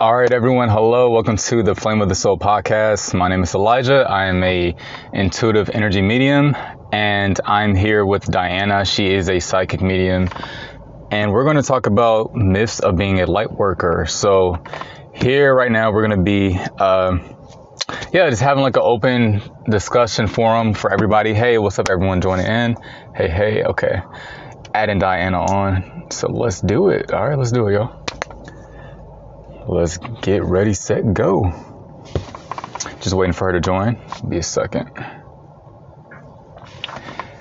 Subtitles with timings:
[0.00, 0.70] All right, everyone.
[0.70, 1.10] Hello.
[1.10, 3.12] Welcome to the Flame of the Soul podcast.
[3.12, 4.06] My name is Elijah.
[4.08, 4.74] I am a
[5.12, 6.56] intuitive energy medium
[6.90, 8.86] and I'm here with Diana.
[8.86, 10.30] She is a psychic medium
[11.10, 14.06] and we're going to talk about myths of being a light worker.
[14.08, 14.64] So
[15.14, 17.18] here right now, we're going to be, uh,
[18.10, 21.34] yeah, just having like an open discussion forum for everybody.
[21.34, 22.76] Hey, what's up, everyone joining in?
[23.14, 24.00] Hey, hey, okay.
[24.72, 26.06] Adding Diana on.
[26.10, 27.12] So let's do it.
[27.12, 27.99] All right, let's do it, yo.
[29.72, 31.52] Let's get ready, set, go.
[33.00, 33.98] Just waiting for her to join.
[34.28, 34.90] Be a second.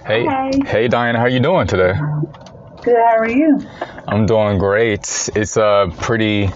[0.05, 0.51] Hey, Hi.
[0.65, 1.93] hey, Diana, how you doing today?
[2.83, 2.95] Good.
[2.95, 3.59] How are you?
[4.07, 5.29] I'm doing great.
[5.35, 6.47] It's uh pretty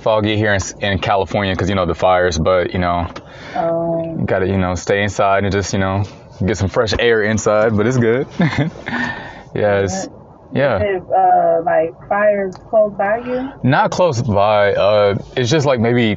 [0.00, 3.06] foggy here in, in California because you know the fires, but you know
[3.54, 6.04] Um, gotta you know stay inside and just you know
[6.44, 7.76] get some fresh air inside.
[7.76, 8.26] But it's good.
[8.40, 10.08] yeah, it's,
[10.52, 10.78] yeah.
[10.82, 14.74] if uh, like fires close by you, Not close by.
[14.74, 16.16] Uh, it's just like maybe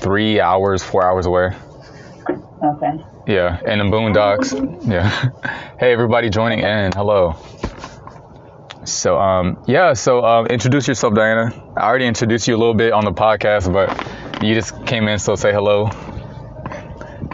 [0.00, 1.52] three hours, four hours away.
[2.64, 3.04] okay.
[3.26, 4.52] Yeah, and the Boondocks.
[4.88, 5.10] Yeah.
[5.78, 6.92] hey, everybody joining in.
[6.92, 7.36] Hello.
[8.84, 9.92] So, um, yeah.
[9.92, 11.52] So, um, introduce yourself, Diana.
[11.76, 15.18] I already introduced you a little bit on the podcast, but you just came in,
[15.18, 15.90] so say hello.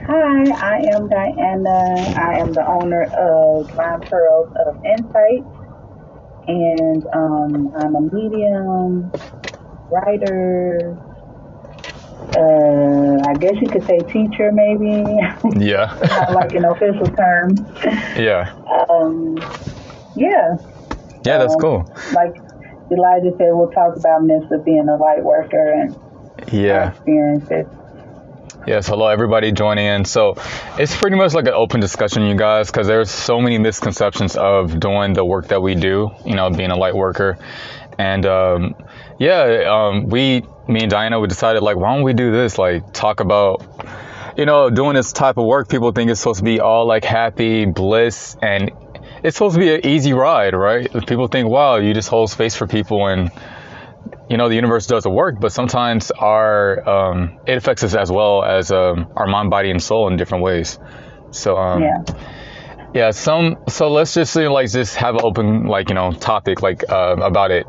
[0.06, 1.94] Hi, I am Diana.
[2.20, 5.44] I am the owner of Divine Pearls of Insight,
[6.46, 9.10] and um, I'm a medium,
[9.90, 10.96] writer.
[12.36, 15.04] Uh, I guess you could say teacher, maybe.
[15.64, 15.96] Yeah.
[16.08, 17.66] Not like an official term.
[18.16, 18.52] yeah.
[18.90, 19.36] Um,
[20.16, 20.56] yeah,
[21.24, 21.92] Yeah, that's Um, cool.
[22.12, 22.34] like
[22.90, 25.96] Elijah said, we'll talk about myths of being a light worker and
[26.52, 26.90] Yeah.
[26.90, 27.66] experiences.
[28.66, 30.06] Yes, hello everybody joining in.
[30.06, 30.36] So
[30.78, 34.80] it's pretty much like an open discussion, you guys, because there's so many misconceptions of
[34.80, 37.36] doing the work that we do, you know, being a light worker.
[37.98, 38.74] And um,
[39.18, 42.56] yeah, um, we, me and Diana, we decided like, why don't we do this?
[42.56, 43.62] Like, talk about,
[44.38, 45.68] you know, doing this type of work.
[45.68, 48.70] People think it's supposed to be all like happy, bliss, and
[49.22, 50.90] it's supposed to be an easy ride, right?
[51.06, 53.30] People think, wow, you just hold space for people and
[54.28, 58.10] you know the universe does the work but sometimes our um, it affects us as
[58.10, 60.78] well as um, our mind body and soul in different ways.
[61.30, 62.02] So um, Yeah.
[62.94, 66.62] yeah some so let's just say like just have an open like you know topic
[66.62, 67.66] like uh, about it.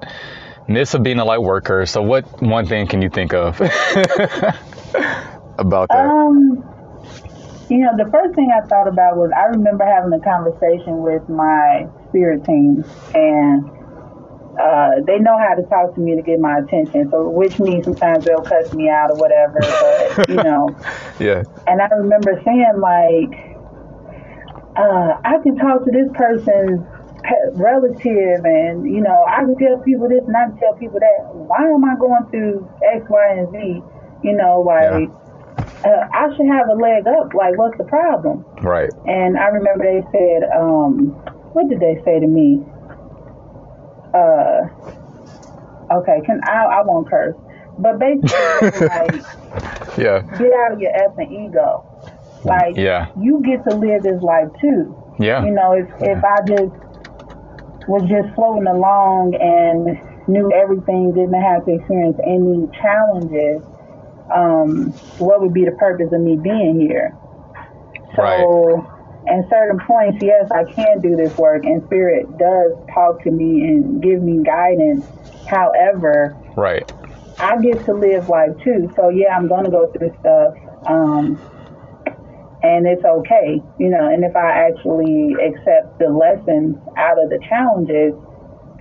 [0.68, 3.60] Myths of being a light worker so what one thing can you think of
[5.60, 6.16] about that?
[6.18, 6.64] Um,
[7.70, 11.28] you know, the first thing I thought about was I remember having a conversation with
[11.30, 12.84] my spirit team,
[13.14, 13.70] and
[14.60, 17.10] uh, they know how to talk to me to get my attention.
[17.12, 19.60] So, which means sometimes they'll cuss me out or whatever.
[19.60, 20.70] But you know,
[21.20, 23.58] yeah and I remember saying like,
[24.78, 26.82] uh, I can talk to this person's
[27.54, 31.34] relative, and you know, I can tell people this and I can tell people that.
[31.34, 33.82] Why am I going through X, Y, and Z?
[34.24, 35.10] You know, like
[35.86, 37.34] uh, I should have a leg up.
[37.34, 38.46] Like, what's the problem?
[38.62, 41.10] right And I remember they said, um,
[41.54, 42.64] what did they say to me?
[44.16, 44.70] Uh,
[46.00, 46.80] okay, can I?
[46.80, 47.36] I won't curse,
[47.78, 49.12] but basically, like
[49.98, 51.84] yeah get out of your effing ego.
[52.46, 53.08] Like, Yeah.
[53.20, 54.96] you get to live this life too.
[55.20, 56.76] yeah You know, if if I just
[57.88, 63.62] was just floating along and knew everything, didn't have to experience any challenges,
[64.34, 67.16] um, what would be the purpose of me being here?
[68.16, 68.95] So, Right.
[69.28, 73.62] At certain points, yes, I can do this work, and Spirit does talk to me
[73.62, 75.06] and give me guidance.
[75.48, 76.90] However, right
[77.38, 78.92] I get to live life too.
[78.96, 80.56] So yeah, I'm gonna go through stuff.
[80.88, 81.42] Um,
[82.64, 87.40] and it's okay, you know, and if I actually accept the lessons out of the
[87.48, 88.14] challenges,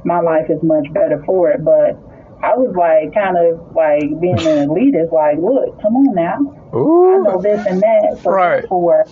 [0.05, 1.65] my life is much better for it.
[1.65, 1.99] But
[2.43, 6.39] I was like kind of like being an elitist, like, look, come on now.
[6.79, 7.15] Ooh.
[7.15, 8.21] I know this and that.
[8.23, 8.61] So Right.
[8.61, 9.07] therefore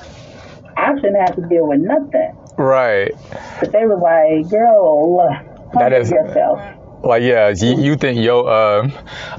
[0.77, 2.37] I shouldn't have to deal with nothing.
[2.57, 3.13] right
[3.61, 5.19] But they were like, girl,
[5.75, 6.61] That humble is- yourself.
[7.05, 8.89] Like yeah, you, you think yo uh,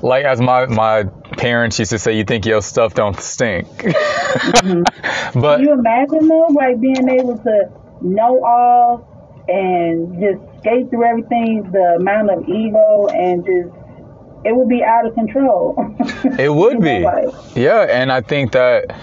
[0.02, 1.04] like as my my
[1.38, 3.68] parents used to say, you think your stuff don't stink.
[5.34, 7.72] but Can you imagine though, like being able to
[8.02, 9.08] know all
[9.48, 13.70] and just skate through everything, the amount of ego and just
[14.46, 15.76] it would be out of control.
[16.38, 18.94] it would be, know, like, yeah, and I think that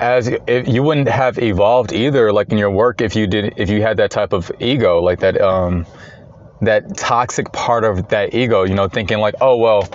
[0.00, 0.30] as
[0.66, 3.96] you wouldn't have evolved either, like in your work, if you did, if you had
[3.98, 5.86] that type of ego, like that, um,
[6.60, 9.88] that toxic part of that ego, you know, thinking like, oh well,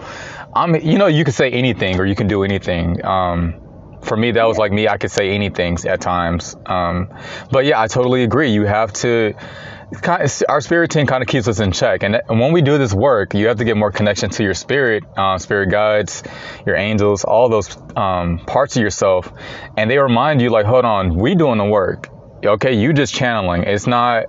[0.55, 3.03] I'm, you know, you could say anything or you can do anything.
[3.05, 3.59] Um,
[4.01, 4.87] for me, that was like me.
[4.87, 6.55] I could say anything at times.
[6.65, 7.09] Um,
[7.51, 8.51] but yeah, I totally agree.
[8.51, 9.33] You have to
[10.01, 12.03] kind of, our spirit team kind of keeps us in check.
[12.03, 15.03] And, when we do this work, you have to get more connection to your spirit,
[15.15, 16.23] uh, spirit guides,
[16.65, 19.31] your angels, all those um, parts of yourself,
[19.77, 22.09] and they remind you like, hold on, we doing the work.
[22.43, 23.63] Okay, you just channeling.
[23.63, 24.25] It's not.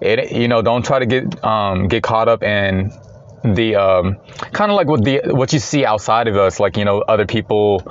[0.00, 2.90] It, you know, don't try to get um, get caught up in
[3.44, 4.16] the um,
[4.52, 7.26] kind of like what the what you see outside of us, like you know, other
[7.26, 7.86] people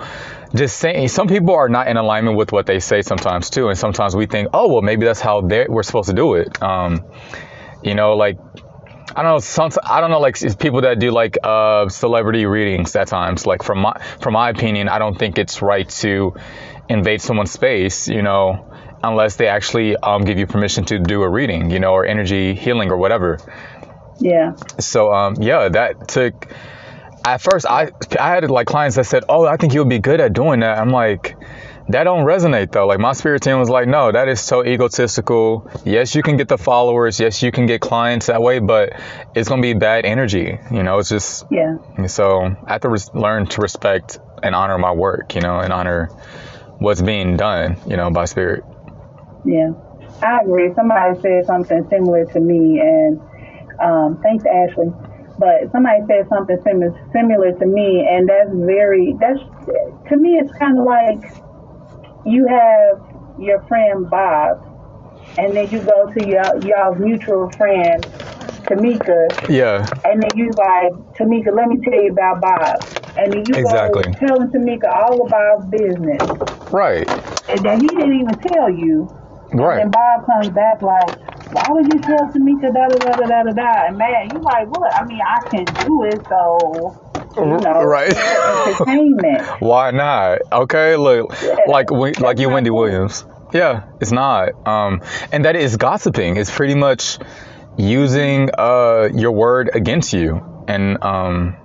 [0.54, 1.08] just saying.
[1.08, 4.26] Some people are not in alignment with what they say sometimes too, and sometimes we
[4.26, 6.62] think, oh well, maybe that's how they we're supposed to do it.
[6.62, 7.06] Um,
[7.84, 8.38] you know, like
[9.16, 9.40] I don't know.
[9.40, 10.20] Some I don't know.
[10.20, 13.46] Like people that do like uh, celebrity readings at times.
[13.46, 16.36] Like from my from my opinion, I don't think it's right to
[16.90, 18.08] invade someone's space.
[18.08, 18.72] You know,
[19.04, 21.72] unless they actually um, give you permission to do a reading.
[21.72, 23.40] You know, or energy healing or whatever.
[24.20, 24.56] Yeah.
[24.80, 26.48] So um, yeah, that took.
[27.24, 30.20] At first, I I had like clients that said, "Oh, I think you'll be good
[30.20, 31.38] at doing that." I'm like,
[31.90, 32.88] that don't resonate though.
[32.88, 35.70] Like my spirit team was like, "No, that is so egotistical.
[35.86, 37.20] Yes, you can get the followers.
[37.20, 38.94] Yes, you can get clients that way, but
[39.36, 40.58] it's gonna be bad energy.
[40.72, 41.78] You know, it's just yeah.
[42.08, 45.36] So I have to res- learn to respect and honor my work.
[45.36, 46.08] You know, and honor
[46.80, 47.78] what's being done.
[47.88, 48.64] You know, by spirit.
[49.46, 49.74] Yeah,
[50.24, 50.74] I agree.
[50.74, 53.20] Somebody said something similar to me, and
[53.80, 54.92] um, thanks, Ashley.
[55.42, 59.40] But somebody said something similar, similar to me, and that's very, that's,
[60.10, 61.18] to me, it's kind of like
[62.28, 63.02] you have
[63.42, 64.62] your friend Bob,
[65.40, 68.04] and then you go to your y'all's mutual friend
[68.70, 69.50] Tamika.
[69.50, 69.90] Yeah.
[70.06, 72.78] And then you like Tamika, let me tell you about Bob.
[73.18, 74.04] And then you exactly.
[74.04, 76.22] go telling Tamika all about business.
[76.72, 77.10] Right.
[77.50, 79.10] And then he didn't even tell you.
[79.54, 79.82] Right.
[79.82, 81.18] And Bob comes back like,
[81.54, 83.88] why would you tell Tamika da da da da da da da?
[83.88, 84.94] And man, you like, what?
[84.94, 88.14] I mean, I can do it, so you know, right.
[88.14, 89.48] entertainment.
[89.62, 90.40] Why not?
[90.52, 91.56] Okay, look, yeah.
[91.68, 93.26] like like you, Wendy Williams.
[93.54, 94.68] Yeah, it's not.
[94.68, 95.02] Um,
[95.32, 96.38] and that is gossiping.
[96.38, 97.20] It's pretty much
[97.78, 101.56] using uh your word against you, and um,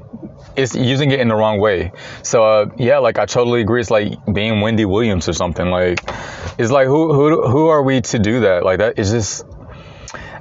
[0.56, 1.92] it's using it in the wrong way.
[2.22, 3.80] So uh, yeah, like I totally agree.
[3.80, 5.68] It's like being Wendy Williams or something.
[5.68, 6.00] Like
[6.58, 8.64] it's like who who who are we to do that?
[8.64, 9.44] Like that is just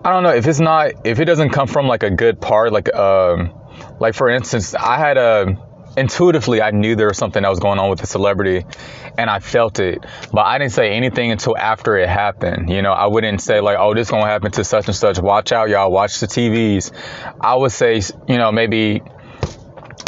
[0.05, 2.71] I don't know if it's not if it doesn't come from like a good part.
[2.71, 3.51] Like um
[3.99, 5.57] like for instance, I had a
[5.97, 8.63] intuitively I knew there was something that was going on with the celebrity
[9.17, 10.05] and I felt it.
[10.31, 12.69] But I didn't say anything until after it happened.
[12.69, 15.17] You know, I wouldn't say like, oh, this gonna happen to such and such.
[15.17, 15.91] Watch out, y'all.
[15.91, 16.91] Watch the TVs.
[17.41, 19.01] I would say, you know, maybe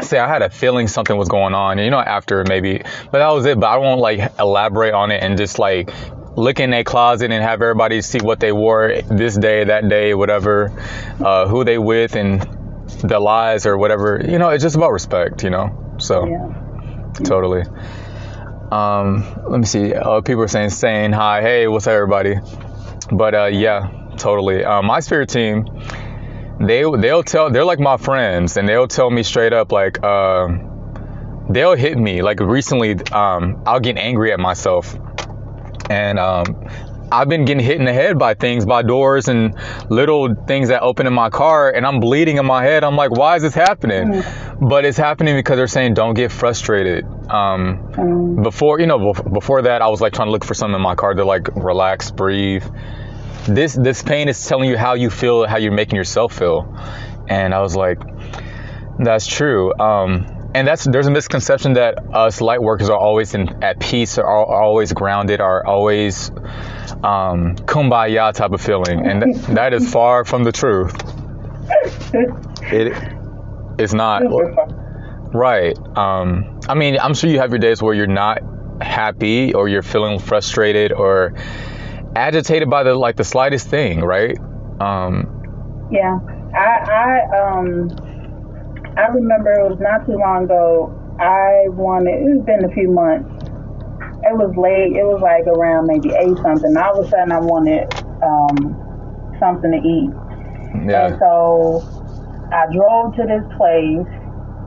[0.04, 3.30] say I had a feeling something was going on, you know, after maybe, but that
[3.30, 3.60] was it.
[3.60, 5.90] But I won't like elaborate on it and just like
[6.38, 10.14] look in a closet and have everybody see what they wore this day, that day,
[10.14, 10.72] whatever,
[11.20, 12.42] uh, who they with, and
[13.02, 14.22] the lies or whatever.
[14.24, 15.44] You know, it's just about respect.
[15.44, 17.14] You know, so yeah.
[17.26, 17.64] totally.
[18.72, 19.94] Um, let me see.
[19.94, 22.36] Uh, people are saying saying hi, hey, what's up, everybody?
[23.12, 24.64] But uh, yeah, totally.
[24.64, 25.66] Uh, my spirit team
[26.60, 30.48] they they'll tell they're like my friends and they'll tell me straight up like uh,
[31.50, 34.98] they'll hit me like recently um, I'll get angry at myself
[35.90, 36.46] and um,
[37.12, 39.56] I've been getting hit in the head by things by doors and
[39.90, 43.12] little things that open in my car and I'm bleeding in my head I'm like
[43.12, 44.70] why is this happening mm.
[44.70, 48.44] but it's happening because they're saying don't get frustrated um, mm.
[48.44, 50.96] before you know before that I was like trying to look for something in my
[50.96, 52.64] car to like relax breathe
[53.48, 56.78] this this pain is telling you how you feel, how you're making yourself feel.
[57.28, 58.00] And I was like,
[59.00, 59.78] that's true.
[59.80, 64.18] Um, and that's there's a misconception that us light workers are always in, at peace,
[64.18, 66.30] are, are always grounded, are always
[67.04, 70.96] um, kumbaya type of feeling, and th- that is far from the truth.
[73.80, 74.24] It's not
[75.34, 75.78] right.
[75.98, 78.40] Um, I mean, I'm sure you have your days where you're not
[78.82, 81.34] happy or you're feeling frustrated or
[82.16, 84.38] agitated by the like the slightest thing, right?
[84.80, 86.20] Um, yeah,
[86.56, 88.07] I I um
[88.98, 90.94] I remember it was not too long ago.
[91.20, 92.18] I wanted.
[92.26, 93.30] It's been a few months.
[94.26, 94.98] It was late.
[94.98, 96.76] It was like around maybe eight something.
[96.76, 97.86] All of a sudden, I wanted
[98.26, 98.74] um,
[99.40, 100.12] something to eat.
[100.90, 101.08] Yeah.
[101.08, 101.86] And so
[102.52, 104.10] I drove to this place,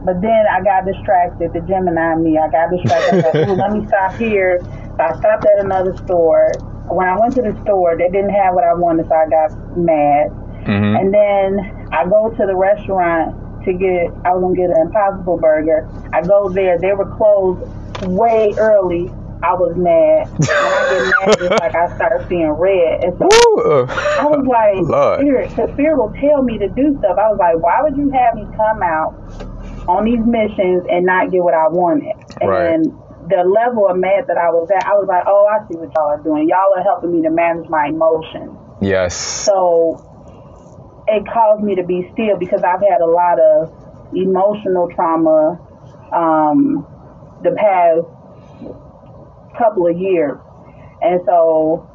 [0.06, 1.52] but then I got distracted.
[1.52, 3.26] The Gemini me, I got distracted.
[3.34, 4.62] I let me stop here.
[4.62, 6.54] So I stopped at another store
[6.90, 9.50] when I went to the store, they didn't have what I wanted, so I got
[9.78, 10.28] mad.
[10.66, 10.96] Mm-hmm.
[10.96, 15.38] And then I go to the restaurant to get, I was gonna get an Impossible
[15.38, 15.88] Burger.
[16.12, 17.60] I go there, they were closed
[18.06, 19.10] way early.
[19.42, 20.28] I was mad.
[20.36, 23.04] When I get mad, it's like I start seeing red.
[23.04, 23.86] And so Woo!
[23.88, 25.20] I was like, Lord.
[25.20, 27.16] Spirit, because Spirit will tell me to do stuff.
[27.16, 29.16] I was like, why would you have me come out
[29.88, 32.16] on these missions and not get what I wanted?
[32.40, 32.80] And right
[33.30, 35.94] the level of mad that I was at, I was like, oh, I see what
[35.94, 36.48] y'all are doing.
[36.48, 38.50] Y'all are helping me to manage my emotions.
[38.82, 39.14] Yes.
[39.14, 40.02] So
[41.16, 43.72] it caused me to be still because I've had a lot of
[44.14, 45.58] emotional trauma
[46.12, 46.86] um,
[47.42, 48.06] the past
[49.56, 50.38] couple of years,
[51.02, 51.88] and so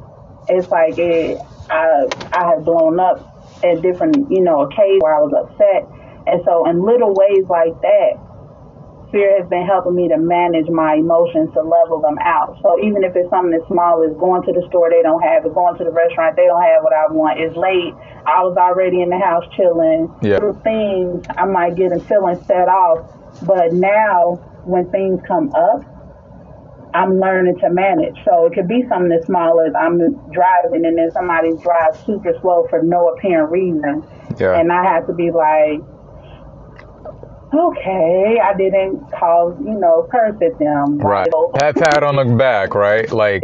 [0.48, 1.40] it's like it.
[1.68, 5.88] I I had blown up at different you know occasions where I was upset,
[6.26, 8.18] and so in little ways like that,
[9.16, 12.60] Spirit has been helping me to manage my emotions to level them out.
[12.60, 15.48] So even if it's something as small as going to the store, they don't have
[15.48, 15.54] it.
[15.56, 17.40] Going to the restaurant, they don't have what I want.
[17.40, 17.96] It's late.
[18.28, 20.12] I was already in the house chilling.
[20.20, 20.36] Yeah.
[20.36, 23.08] Little things I might get and feeling set off.
[23.40, 24.36] But now
[24.68, 25.80] when things come up,
[26.92, 28.20] I'm learning to manage.
[28.28, 29.96] So it could be something as small as I'm
[30.28, 34.04] driving and then somebody drives super slow for no apparent reason.
[34.36, 34.60] Yeah.
[34.60, 35.80] And I have to be like,
[37.52, 40.98] okay, I didn't call, you know, curse at them.
[40.98, 41.28] Right.
[41.54, 43.10] Pat pat on the back, right?
[43.10, 43.42] Like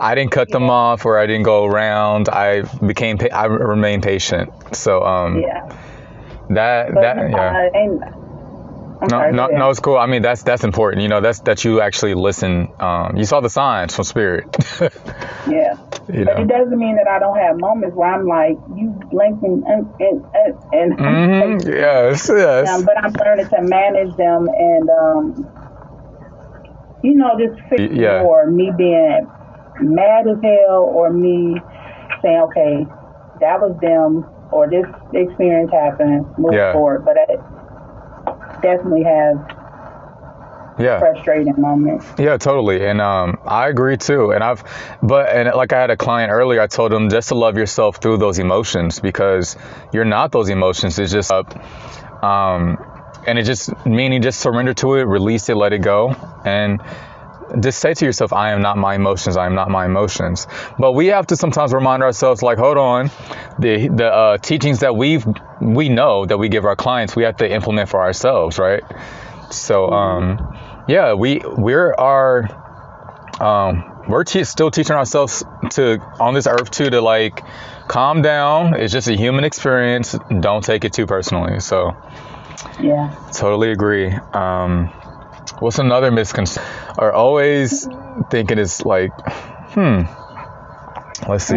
[0.00, 2.28] I didn't cut them off or I didn't go around.
[2.28, 4.50] I became pa- I remained patient.
[4.74, 5.68] So um Yeah.
[6.50, 7.50] that But, that yeah.
[7.50, 8.21] uh, and,
[9.10, 9.96] No, no, no, it's cool.
[9.98, 11.02] I mean, that's that's important.
[11.02, 12.68] You know, that's that you actually listen.
[12.80, 14.56] Um, you saw the signs from spirit.
[15.46, 15.74] Yeah.
[16.12, 16.42] you But know.
[16.42, 20.24] it doesn't mean that I don't have moments where I'm like, you blinking and, and,
[20.34, 22.68] and, and hmm Yes, yes.
[22.68, 25.46] um, but I'm learning to manage them and, um,
[27.02, 28.22] you know, just fix yeah.
[28.22, 29.26] more me being
[29.80, 31.56] mad as hell or me
[32.22, 32.86] saying, okay,
[33.40, 36.72] that was them or this experience happened, move Yeah.
[36.72, 37.04] forward.
[37.04, 37.26] But I
[38.62, 39.58] definitely have
[40.78, 40.98] yeah.
[40.98, 42.06] frustrating moments.
[42.18, 42.86] Yeah, totally.
[42.86, 44.32] And um, I agree too.
[44.32, 44.64] And I've,
[45.02, 47.96] but, and like I had a client earlier, I told him just to love yourself
[47.96, 49.56] through those emotions because
[49.92, 50.98] you're not those emotions.
[50.98, 51.54] It's just up.
[52.24, 52.78] Um,
[53.26, 56.16] and it just, meaning just surrender to it, release it, let it go.
[56.44, 56.80] And
[57.60, 59.36] just say to yourself, I am not my emotions.
[59.36, 60.46] I am not my emotions.
[60.78, 63.10] But we have to sometimes remind ourselves, like, hold on,
[63.58, 65.26] the the uh, teachings that we've
[65.60, 68.82] we know that we give our clients, we have to implement for ourselves, right?
[69.50, 70.56] So, um,
[70.88, 72.48] yeah, we we're our
[73.40, 77.42] um, we're te- still teaching ourselves to on this earth too to like
[77.88, 78.74] calm down.
[78.74, 80.16] It's just a human experience.
[80.40, 81.60] Don't take it too personally.
[81.60, 81.96] So,
[82.80, 83.14] Yeah.
[83.32, 84.12] totally agree.
[84.32, 84.90] Um,
[85.60, 86.62] what's another misconception?
[86.98, 87.88] Are always
[88.30, 89.10] thinking it's like,
[89.74, 90.02] hmm.
[91.28, 91.54] Let's see.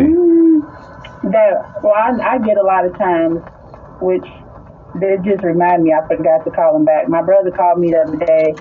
[1.24, 3.40] that well I, I get a lot of times
[4.00, 4.24] which
[5.02, 7.10] that just remind me I forgot to call him back.
[7.10, 8.54] My brother called me the other day.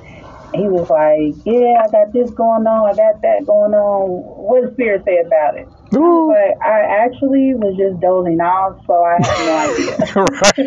[0.55, 2.89] He was like, "Yeah, I got this going on.
[2.89, 4.23] I got that going on.
[4.47, 6.29] What does Spirit say about it?" Ooh.
[6.33, 10.63] But I actually was just dozing off, so I have no idea.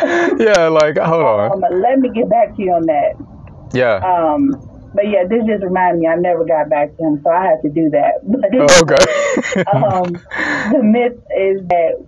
[0.00, 0.40] right.
[0.40, 1.52] yeah, like hold on.
[1.64, 3.14] Um, let me get back to you on that.
[3.74, 3.96] Yeah.
[3.96, 4.50] Um,
[4.94, 7.62] but yeah, this just reminded me I never got back to him, so I had
[7.62, 8.20] to do that.
[8.24, 9.64] But okay.
[9.72, 10.12] um,
[10.72, 12.06] the myth is that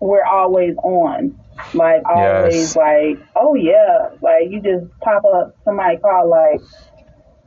[0.00, 1.38] we're always on.
[1.72, 2.76] Like always Yes.
[2.76, 6.60] like, oh yeah, like you just pop up somebody call like,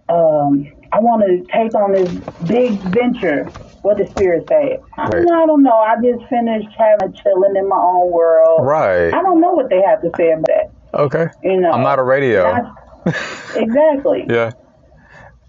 [0.10, 2.12] um, I want to take on this
[2.48, 3.46] big venture.
[3.84, 4.80] What the spirit say?
[4.98, 5.24] I, Right.
[5.32, 5.78] I don't know.
[5.78, 8.66] I just finished having chilling in my own world.
[8.66, 9.14] right.
[9.14, 10.72] I don't know what they have to say about that.
[11.00, 11.28] Okay.
[11.44, 12.52] You know, I'm not a radio.
[12.56, 12.76] Not-
[13.56, 14.25] exactly.
[14.29, 14.51] Yeah.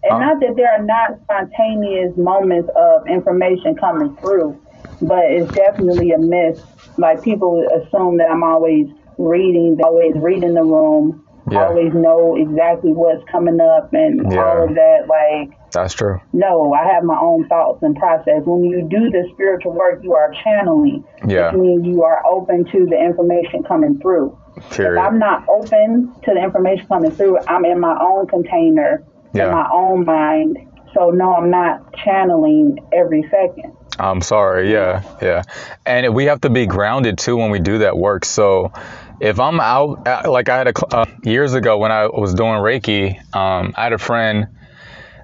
[0.03, 0.19] And Uh.
[0.19, 4.57] not that there are not spontaneous moments of information coming through,
[5.03, 6.65] but it's definitely a myth.
[6.99, 8.87] Like people assume that I'm always
[9.19, 11.67] reading, always reading the room, Yeah.
[11.67, 14.45] always know exactly what's coming up and Yeah.
[14.45, 15.07] all of that.
[15.09, 16.19] Like, That's true.
[16.33, 18.43] no, I have my own thoughts and process.
[18.45, 21.05] When you do the spiritual work, you are channeling.
[21.27, 21.53] Yeah.
[21.53, 24.37] Which means you are open to the information coming through.
[24.71, 29.03] If I'm not open to the information coming through, I'm in my own container,
[29.33, 29.47] Yeah.
[29.47, 30.59] in my own mind.
[30.95, 33.73] So no, I'm not channeling every second.
[33.99, 34.73] I'm sorry.
[34.73, 35.43] Yeah, yeah.
[35.85, 38.25] And we have to be grounded too when we do that work.
[38.25, 38.73] So
[39.21, 42.55] if I'm out, uh, like I had a uh, years ago when I was doing
[42.55, 44.49] Reiki, um, I had a friend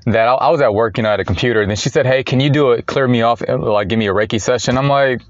[0.06, 2.06] that I, I was at work, you know, at a computer, and then she said,
[2.06, 2.86] "Hey, can you do it?
[2.86, 5.22] Clear me off, like give me a Reiki session." I'm like.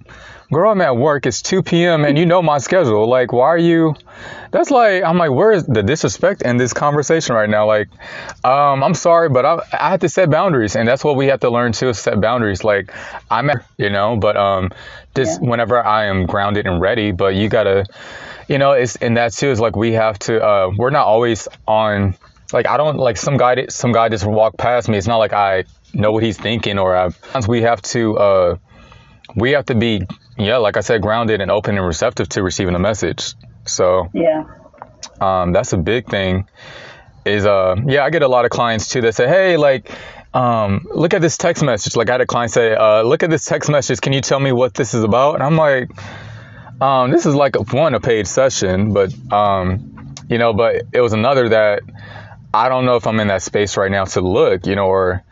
[0.52, 1.26] Girl, I'm at work.
[1.26, 2.04] It's 2 p.m.
[2.04, 3.09] and you know my schedule.
[3.09, 3.97] Like, why are you?
[4.52, 7.66] That's like, I'm like, where is the disrespect in this conversation right now?
[7.66, 7.88] Like,
[8.45, 11.40] um, I'm sorry, but I, I have to set boundaries, and that's what we have
[11.40, 12.62] to learn too: is set boundaries.
[12.62, 12.92] Like,
[13.28, 14.71] I'm, at, you know, but um,
[15.14, 15.49] this Yeah.
[15.50, 17.11] whenever I am grounded and ready.
[17.11, 17.85] But you gotta,
[18.49, 20.40] you know, it's and that too is like we have to.
[20.45, 22.14] Uh, we're not always on.
[22.52, 23.66] Like, I don't like some guy.
[23.68, 24.96] Some guy just walked past me.
[24.98, 28.18] It's not like I know what he's thinking, or I, sometimes we have to.
[28.18, 28.56] Uh,
[29.34, 30.02] we have to be,
[30.38, 33.34] yeah, like I said, grounded and open and receptive to receiving a message.
[33.66, 34.44] So Yeah.
[35.20, 36.48] um, that's a big thing.
[37.24, 39.90] Is uh, yeah, I get a lot of clients too that say, hey, like,
[40.32, 41.96] um, look at this text message.
[41.96, 44.00] Like I had a client say, uh, look at this text message.
[44.00, 45.34] Can you tell me what this is about?
[45.34, 45.90] And I'm like,
[46.80, 51.00] um, this is like a, one a paid session, but um, you know, but it
[51.00, 51.82] was another that
[52.52, 55.22] I don't know if I'm in that space right now to look, you know, or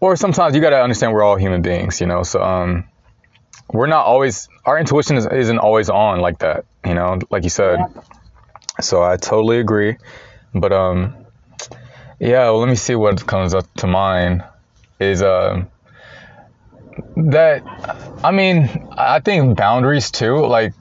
[0.00, 2.22] or sometimes you got to understand we're all human beings, you know.
[2.24, 2.88] So um,
[3.72, 7.50] we're not always our intuition is, isn't always on like that, you know, like you
[7.50, 7.78] said.
[7.78, 8.02] Yeah.
[8.80, 9.98] So I totally agree,
[10.54, 11.14] but um,
[12.18, 12.44] yeah.
[12.44, 14.44] Well, let me see what comes up to mind.
[14.98, 15.68] Is um
[17.16, 17.62] that
[18.24, 20.44] I mean I think boundaries too.
[20.46, 20.74] Like,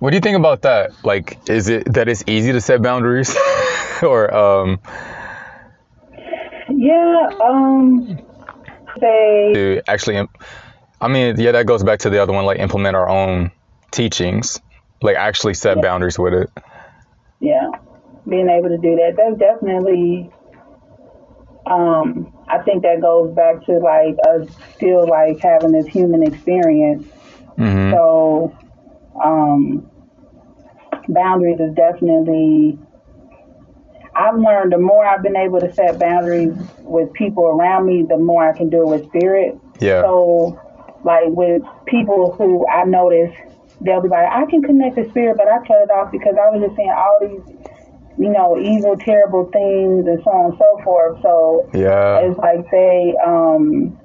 [0.00, 0.92] what do you think about that?
[1.04, 3.36] Like, is it that it's easy to set boundaries,
[4.02, 4.80] or um,
[6.68, 8.18] Yeah, um,
[9.00, 10.28] say, to actually?
[11.00, 12.46] I mean, yeah, that goes back to the other one.
[12.46, 13.52] Like, implement our own
[13.92, 14.60] teachings.
[15.02, 16.50] Like, actually set boundaries with it.
[17.40, 17.70] yeah,
[18.28, 20.30] being able to do that, that's definitely,
[21.66, 27.06] um, I think that goes back to like us still like having this human experience.
[27.56, 28.56] hmm So,
[29.22, 29.90] um,
[31.08, 32.78] boundaries is definitely.
[34.14, 38.18] I've learned the more I've been able to set boundaries with people around me, the
[38.18, 39.56] more I can do it with spirit.
[39.80, 40.02] Yeah.
[40.02, 40.60] So,
[41.04, 43.32] like with people who I notice,
[43.80, 46.50] they'll be like, I can connect to spirit, but I cut it off because I
[46.50, 47.70] was just seeing all these,
[48.18, 51.22] you know, evil, terrible things and so on and so forth.
[51.22, 52.18] So yeah.
[52.18, 53.96] it's like they um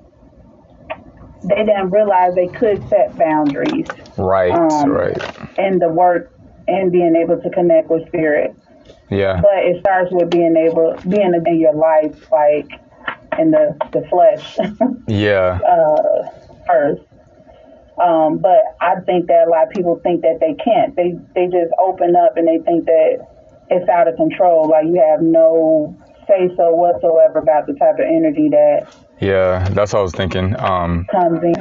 [1.47, 3.87] they didn't realize they could set boundaries
[4.17, 4.51] Right.
[4.51, 5.17] um, right.
[5.57, 6.31] in the work
[6.67, 8.55] and being able to connect with spirit.
[9.09, 9.39] Yeah.
[9.41, 12.69] But it starts with being able being in your life like
[13.37, 14.57] in the, the flesh
[15.07, 15.59] Yeah.
[15.61, 16.29] uh,
[16.67, 17.01] first.
[18.01, 20.95] Um, but I think that a lot of people think that they can't.
[20.95, 23.25] They they just open up and they think that
[23.69, 24.67] it's out of control.
[24.69, 25.95] Like you have no
[26.27, 28.87] say so whatsoever about the type of energy that
[29.19, 29.67] Yeah.
[29.69, 30.55] That's what I was thinking.
[30.59, 31.53] Um, comes in.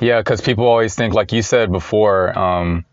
[0.00, 2.84] Yeah, because people always think, like you said before, um,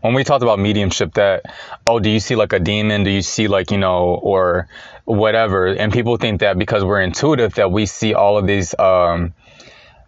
[0.00, 1.44] when we talked about mediumship, that,
[1.86, 3.04] oh, do you see like a demon?
[3.04, 4.68] Do you see like, you know, or
[5.04, 5.66] whatever?
[5.66, 9.34] And people think that because we're intuitive, that we see all of these, um,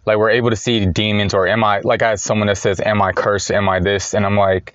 [0.05, 2.79] like we're able to see demons or am I, like I had someone that says,
[2.79, 3.51] am I cursed?
[3.51, 4.13] Am I this?
[4.13, 4.73] And I'm like,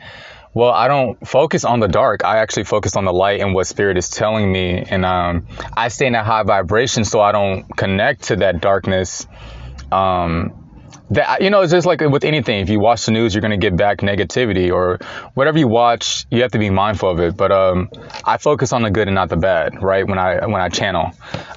[0.57, 2.25] well, I don't focus on the dark.
[2.25, 4.83] I actually focus on the light and what spirit is telling me.
[4.89, 9.27] And um, I stay in a high vibration so I don't connect to that darkness.
[9.93, 10.55] Um,
[11.11, 12.61] that you know, it's just like with anything.
[12.61, 14.99] If you watch the news, you're gonna get back negativity or
[15.35, 16.25] whatever you watch.
[16.31, 17.37] You have to be mindful of it.
[17.37, 17.91] But um,
[18.25, 20.09] I focus on the good and not the bad, right?
[20.09, 21.13] When I when I channel,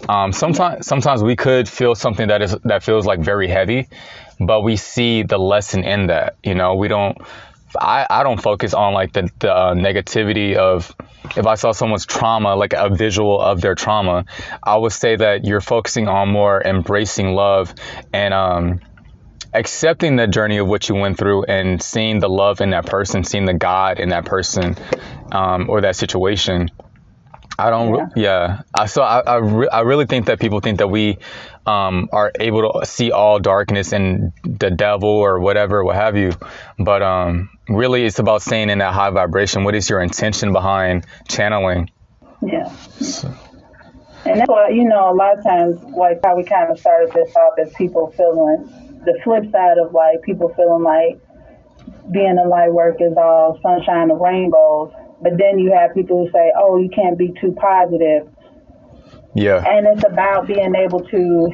[0.09, 3.87] um, sometimes sometimes we could feel something that is that feels like very heavy,
[4.41, 6.35] but we see the lesson in that.
[6.43, 7.17] You know, we don't.
[7.79, 10.95] I, I don't focus on like the, the uh, negativity of
[11.37, 14.25] if I saw someone's trauma, like a visual of their trauma,
[14.63, 17.73] I would say that you're focusing on more embracing love
[18.13, 18.79] and um,
[19.53, 23.23] accepting the journey of what you went through and seeing the love in that person,
[23.23, 24.75] seeing the God in that person
[25.31, 26.69] um, or that situation.
[27.57, 28.07] I don't, Yeah.
[28.15, 28.61] yeah.
[28.73, 31.17] I, so I, I, re- I really think that people think that we
[31.65, 36.33] um, are able to see all darkness and the devil or whatever, what have you.
[36.77, 39.63] But um, really, it's about staying in that high vibration.
[39.63, 41.91] What is your intention behind channeling?
[42.41, 42.73] Yeah.
[44.25, 47.11] And that's why, you know, a lot of times, like how we kind of started
[47.13, 48.69] this off is people feeling
[49.05, 51.19] the flip side of like people feeling like
[52.11, 54.91] being a light work is all sunshine and rainbows.
[55.21, 58.29] But then you have people who say, oh, you can't be too positive.
[59.39, 61.51] Yeah, And it's about being able to,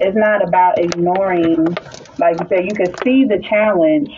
[0.00, 1.76] it's not about ignoring,
[2.18, 4.10] like you said, you can see the challenge,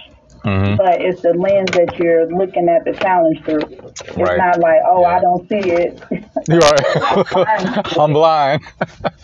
[0.45, 3.61] hmm but it's the lens that you're looking at the challenge through.
[4.17, 4.37] It's Right.
[4.37, 5.17] not like, oh, Yeah.
[5.17, 6.01] I don't see it.
[6.49, 6.87] right.
[7.99, 8.63] I'm blind.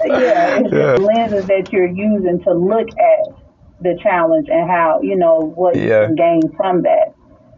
[0.04, 0.94] yeah, it's Yeah.
[0.94, 3.34] the lenses that you're using to look at
[3.80, 7.14] the challenge and how, you know, what you can gain from that.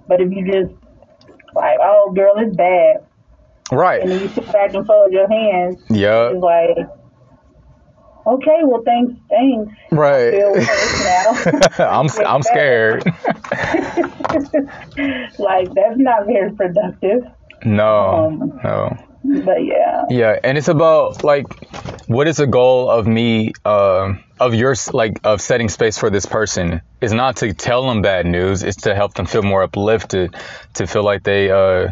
[0.08, 0.74] But if you just
[1.54, 3.06] like, oh, girl, it's bad,
[3.70, 4.06] and right.
[4.06, 6.30] then you sit back and fold your hands, Yeah.
[6.30, 6.88] it's like,
[8.26, 9.72] okay, well, thanks, thanks.
[9.90, 10.32] Feel Right.
[10.32, 11.32] worse now.
[11.90, 13.04] I'm I'm scared.
[15.38, 17.24] like that's not very productive.
[17.64, 18.96] No, Um, no.
[19.44, 21.46] But yeah, Yeah, and it's about like,
[22.06, 26.26] what is the goal of me, um, of your like of setting space for this
[26.26, 26.80] person?
[27.00, 28.62] Is not to tell them bad news.
[28.62, 30.36] It's to help them feel more uplifted,
[30.74, 31.88] to feel like they uh,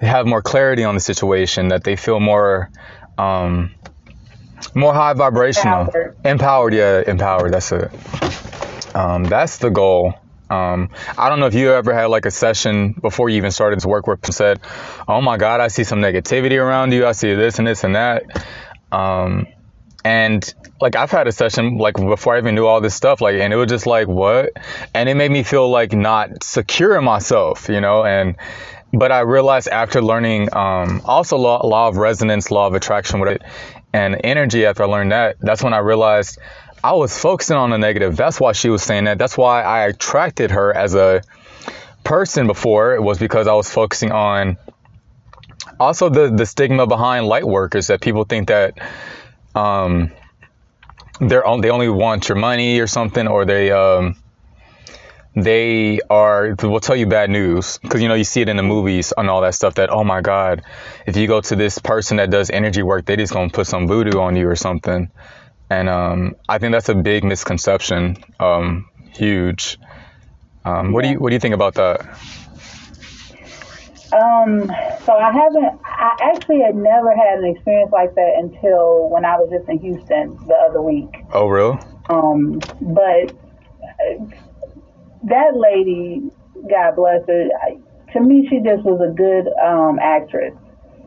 [0.00, 2.70] have more clarity on the situation, that they feel more,
[3.16, 3.74] um,
[4.74, 6.16] more high vibrational, Empowered.
[6.24, 6.74] empowered.
[6.74, 7.52] Yeah, empowered.
[7.52, 8.96] That's it.
[8.96, 10.14] Um, that's the goal.
[10.50, 13.76] Um, I don't know if you ever had like a session before you even started
[13.76, 14.60] this work where people said,
[15.06, 17.06] "Oh my God, I see some negativity around you.
[17.06, 18.24] I see this and this and that."
[18.90, 19.46] Um,
[20.04, 23.34] and like I've had a session like before I even knew all this stuff, like,
[23.34, 24.52] and it was just like what,
[24.94, 28.36] and it made me feel like not secure in myself, you know, and
[28.92, 33.40] but I realized after learning um, also law, law of resonance, law of attraction, whatever,
[33.92, 34.64] and energy.
[34.66, 36.38] After I learned that, that's when I realized
[36.82, 38.16] I was focusing on the negative.
[38.16, 39.18] That's why she was saying that.
[39.18, 41.22] That's why I attracted her as a
[42.04, 42.94] person before.
[42.94, 44.56] It was because I was focusing on
[45.78, 48.78] also the the stigma behind light workers that people think that
[49.54, 50.12] um,
[51.20, 54.16] they're on, they only want your money or something, or they um,
[55.42, 58.62] they are will tell you bad news because you know you see it in the
[58.62, 60.62] movies and all that stuff that oh my god
[61.06, 63.86] if you go to this person that does energy work they just gonna put some
[63.88, 65.10] voodoo on you or something.
[65.70, 69.78] And um, I think that's a big misconception um, huge.
[70.64, 72.00] Um, what do you what do you think about that?
[74.10, 74.72] Um,
[75.04, 79.36] so I haven't, I actually had never had an experience like that until when I
[79.36, 81.24] was just in Houston the other week.
[81.32, 83.36] oh real Um, but
[85.24, 86.22] that lady,
[86.70, 87.78] God bless her, I,
[88.12, 90.54] to me, she just was a good um, actress.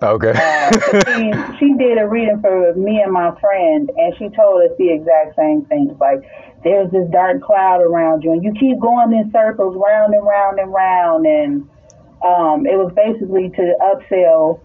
[0.02, 0.71] okay Uh,
[1.06, 4.89] she, she did a reading for me and my friend, and she told us the
[4.91, 5.93] exact same things.
[6.00, 6.21] Like,
[6.63, 10.60] there's this dark cloud around you, and you keep going in circles, round and round
[10.60, 11.26] and round.
[11.26, 11.69] And
[12.24, 14.62] um, it was basically to upsell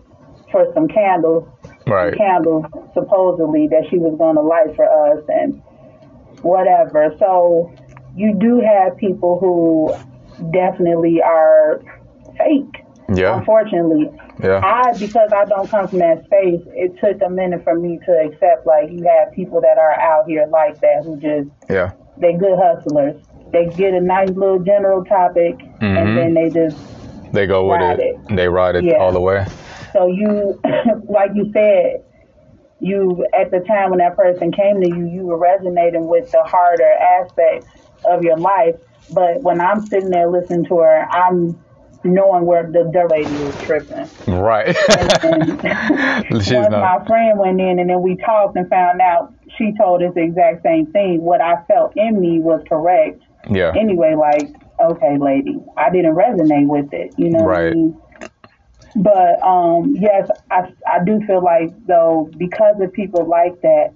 [0.53, 1.49] for some candles,
[1.87, 5.63] right candles supposedly that she was going to light for us, and
[6.43, 7.15] whatever.
[7.19, 7.73] So
[8.17, 9.95] you do have people who
[10.53, 11.81] definitely are
[12.39, 12.83] fake.
[13.15, 14.11] yeah Unfortunately,
[14.43, 18.01] yeah I because I don't come from that space, it took a minute for me
[18.07, 21.93] to accept like you have people that are out here like that who just yeah
[22.19, 23.23] they good hustlers.
[23.53, 25.97] They get a nice little general topic Mhm.
[25.99, 26.77] and then they just
[27.33, 28.17] they go with Ride it.
[28.31, 28.97] they ride it Yeah.
[28.99, 29.45] all the way
[29.93, 30.61] so you
[31.09, 32.03] like you said,
[32.81, 36.43] you at the time when that person came to you, you were resonating with the
[36.45, 37.69] harder aspects
[38.09, 38.75] of your life.
[39.09, 41.65] But when I'm sitting there listening to her, I'm
[42.05, 44.11] knowing where the, the lady is tripping.
[44.29, 45.11] right And
[46.43, 49.73] she's once not my friend went in and then we talked and found out she
[49.79, 51.21] told us the exact same thing.
[51.23, 53.23] What I felt in me was correct.
[53.51, 57.13] yeah Anyway, like, okay, lady, I didn't resonate with it.
[57.17, 57.73] You know what I Right.
[57.73, 58.01] mean?
[58.95, 63.89] But um, yes, I, I do feel like though because of people like that,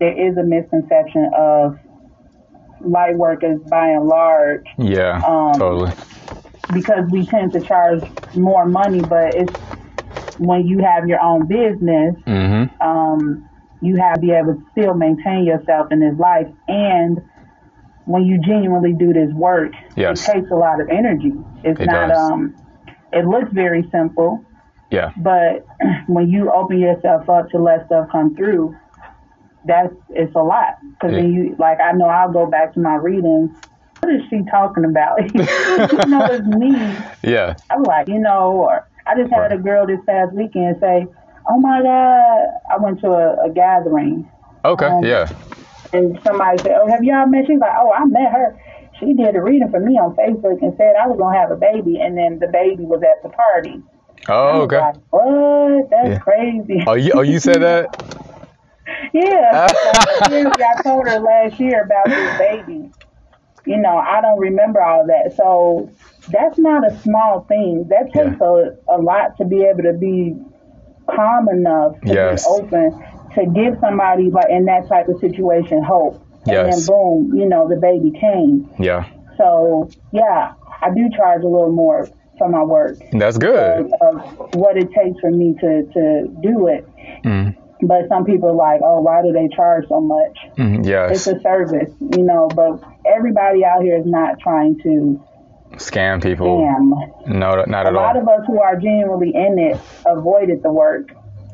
[0.00, 1.76] there is a misconception of
[2.80, 5.92] light workers by and large yeah um, totally
[6.72, 8.00] because we tend to charge
[8.34, 9.52] more money, but it's
[10.36, 13.48] when you have your own business, mm-hmm um,
[13.80, 16.46] you have to be able to still maintain yourself in this life.
[16.68, 17.18] And
[18.04, 20.28] when you genuinely do this work, Yes.
[20.28, 21.32] it takes a lot of energy.
[21.62, 22.18] It's It not, does.
[22.18, 22.54] um,
[23.12, 24.44] it looks very simple,
[24.90, 25.66] yeah but
[26.06, 28.74] when you open yourself up to let stuff come through,
[29.66, 30.74] that's, it's a lot.
[31.00, 31.34] Cause then Yeah.
[31.50, 33.50] you, like, I know I'll go back to my readings.
[34.00, 35.18] What is she talking about?
[35.34, 36.98] you know, it's me.
[37.22, 39.52] yeah I'm like, you know, or I just had Right.
[39.52, 41.06] a girl this past weekend say,
[41.48, 44.30] "Oh my God!" I went to a, a gathering,
[44.64, 45.26] okay Um, yeah
[45.92, 48.58] and somebody said, "Oh, have y'all met?" She's like, "Oh, I met her.
[49.00, 51.56] She did a reading for me on Facebook and said I was gonna have a
[51.56, 53.82] baby, and then the baby was at the party."
[54.28, 55.90] Oh okay Like, what?
[55.90, 56.18] That's Yeah.
[56.18, 56.84] crazy.
[56.86, 57.88] oh you oh you said that
[59.12, 59.66] Yeah.
[60.28, 62.90] seriously, I told her last year about this baby.
[63.66, 65.34] You know, I don't remember all that.
[65.36, 65.90] So
[66.28, 67.88] that's not a small thing.
[67.88, 70.36] That takes a, a lot to be able to be
[71.10, 72.44] calm enough to Yes.
[72.44, 73.04] be open
[73.34, 76.22] to give somebody like in that type of situation hope.
[76.46, 76.76] And Yes.
[76.76, 78.70] then boom, you know, the baby came.
[78.78, 79.04] yeah
[79.36, 84.54] So yeah, I do charge a little more for my work that's of, good of
[84.54, 86.86] what it takes for me to, to do it.
[87.24, 87.56] Mm.
[87.82, 90.38] But some people are like, oh, why do they charge so much?
[90.56, 95.22] Mm, It's a service, you know, but everybody out here is not trying to
[95.74, 97.26] scam people scam.
[97.26, 97.92] no not at all.
[97.92, 101.08] A lot all of us who are genuinely in it avoided the work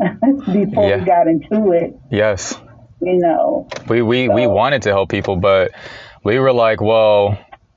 [0.52, 0.98] before Yeah.
[0.98, 2.54] we got into it, yes
[3.00, 3.66] you know.
[3.88, 5.72] We we, we wanted to help people, but
[6.22, 7.36] we were like, well,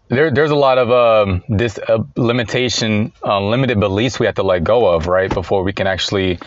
[0.10, 4.44] there there's a lot of um this uh, limitation, uh, limited beliefs we have to
[4.44, 6.38] let go of, right, before we can actually.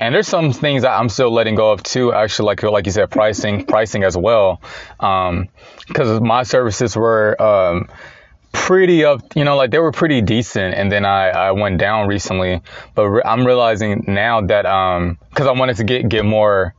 [0.00, 2.12] And there's some things I'm still letting go of too.
[2.12, 4.60] Actually, like like you said, pricing pricing as well,
[4.98, 7.40] because my services were.
[7.40, 7.88] Um,
[8.52, 10.74] pretty up, you know, like they were pretty decent.
[10.74, 12.60] And then I, I went down recently,
[12.94, 16.74] but re- I'm realizing now that, um, cause I wanted to get, get more,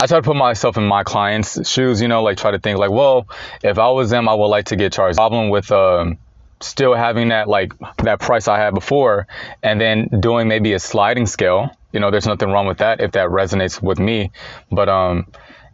[0.00, 2.78] I try to put myself in my clients' shoes, you know, like try to think
[2.78, 3.28] like, well,
[3.62, 5.16] if I was them, I would like to get charged.
[5.16, 6.18] Problem with, um,
[6.60, 9.26] still having that, like that price I had before
[9.62, 13.12] and then doing maybe a sliding scale, you know, there's nothing wrong with that if
[13.12, 14.30] that resonates with me.
[14.70, 15.26] But, um,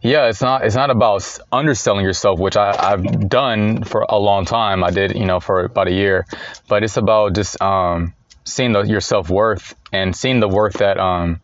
[0.03, 4.43] yeah, it's not it's not about underselling yourself, which I, I've done for a long
[4.43, 4.83] time.
[4.83, 6.25] I did, you know, for about a year,
[6.67, 10.99] but it's about just um, seeing the, your self worth and seeing the worth that
[10.99, 11.39] um,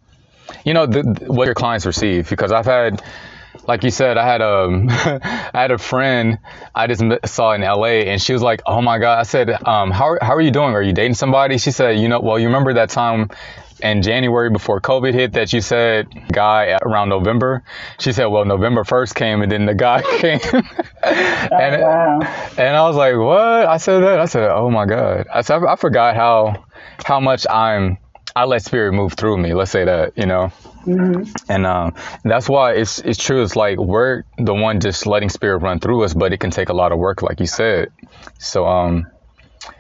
[0.66, 2.30] you know the, what your clients receive.
[2.30, 3.02] Because I've had,
[3.68, 6.40] like you said, I had um I had a friend
[6.74, 9.92] I just saw in LA, and she was like, "Oh my god!" I said, um,
[9.92, 10.74] "How how are you doing?
[10.74, 13.30] Are you dating somebody?" She said, "You know, well, you remember that time."
[13.82, 17.64] In January before COVID hit, that you said guy around November.
[17.98, 20.42] She said, "Well, November first came, and then the guy came."
[21.02, 22.20] and, wow.
[22.58, 24.20] and I was like, "What?" I said that.
[24.20, 26.66] I said, "Oh my god!" I said, "I forgot how
[27.06, 28.00] how much I'm
[28.42, 30.52] I let spirit move through me." Let's say that, you know.
[30.86, 33.44] hmm And um, that's why it's it's true.
[33.44, 36.70] It's like we're the one just letting spirit run through us, but it can take
[36.70, 37.90] a lot of work, like you said.
[38.40, 39.08] So um,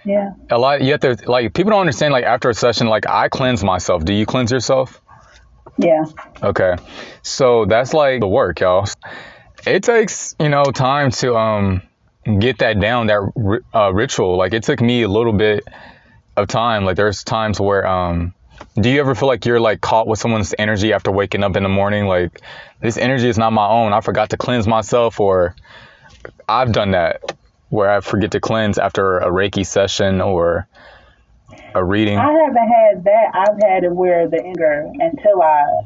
[0.06, 0.32] Yeah.
[0.50, 2.13] a lot you have to like people don't understand.
[2.13, 4.06] Like after a session, like I cleanse myself.
[4.06, 5.02] Do you cleanse yourself?
[5.78, 6.04] Yeah.
[6.43, 6.76] Okay,
[7.24, 8.88] so that's like the work, y'all.
[9.67, 11.84] It takes you know time to um
[12.39, 13.22] get that down, that
[13.74, 14.38] uh, ritual.
[14.38, 15.65] Like it took me a little bit
[16.38, 16.86] of time.
[16.86, 18.34] Like there's times where um,
[18.76, 21.63] do you ever feel like you're like caught with someone's energy after waking up in
[21.63, 22.06] the morning?
[22.06, 22.41] Like
[22.82, 23.93] this energy is not my own.
[23.93, 25.56] I forgot to cleanse myself, or
[26.48, 27.22] I've done that
[27.69, 30.67] where I forget to cleanse after a Reiki session or
[31.76, 32.17] a reading.
[32.17, 33.32] I haven't had that.
[33.34, 35.82] I've had it where the anger until I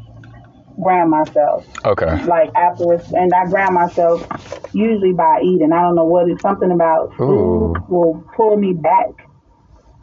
[0.81, 1.67] ground myself.
[1.85, 2.23] Okay.
[2.25, 4.27] Like afterwards, and I ground myself
[4.73, 5.71] usually by eating.
[5.71, 7.17] I don't know what it's something about Ooh.
[7.17, 9.27] food will pull me back.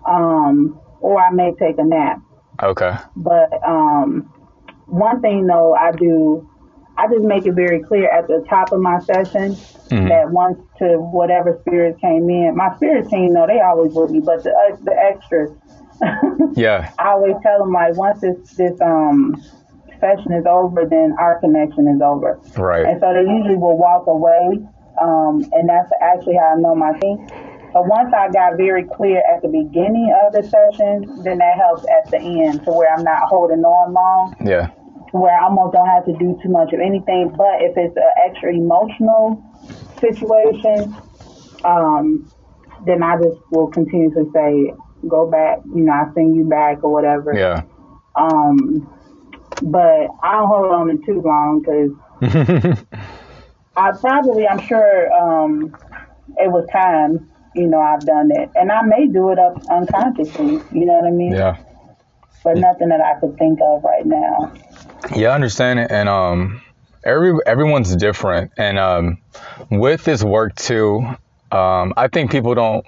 [0.07, 2.21] Um, or I may take a nap.
[2.63, 2.93] Okay.
[3.17, 4.33] But um,
[4.87, 6.49] one thing though, I do,
[6.97, 9.57] I just make it very clear at the top of my session
[9.91, 10.09] Mhm.
[10.09, 14.21] that once to whatever spirits came in, my spirit team, no, they always with me,
[14.21, 15.51] but the uh, the extras,
[16.57, 16.91] Yeah.
[16.99, 19.35] I always tell them like once this this um
[19.99, 22.87] session is over, then our connection is over, Right.
[22.87, 24.61] and so they usually will walk away,
[25.01, 27.27] um, and that's actually how I know my team.
[27.73, 31.85] But once I got very clear at the beginning of the session, then that helps
[31.89, 34.69] at the end to where I'm not holding on long, Yeah.
[35.13, 37.29] where I almost don't have to do too much of anything.
[37.37, 39.43] But if it's an extra emotional
[40.01, 40.97] situation,
[41.65, 42.29] um,
[42.87, 44.73] then I just will continue to say,
[45.09, 47.35] go back, you know, I send you back or whatever.
[47.37, 47.63] Yeah.
[48.17, 48.89] Um,
[49.63, 51.61] but I don't hold on to too long
[52.21, 52.79] because
[53.77, 55.77] I probably, I'm sure, um,
[56.39, 60.61] it was time, you know, I've done it, and I may do it up unconsciously.
[60.73, 61.33] You know what I mean?
[61.33, 61.57] yeah.
[62.43, 64.53] But nothing that I could think of right now.
[65.15, 66.63] Yeah, I understand it, and um,
[67.05, 69.19] every everyone's different, and um,
[69.71, 71.01] with this work too,
[71.53, 72.87] um, I think people don't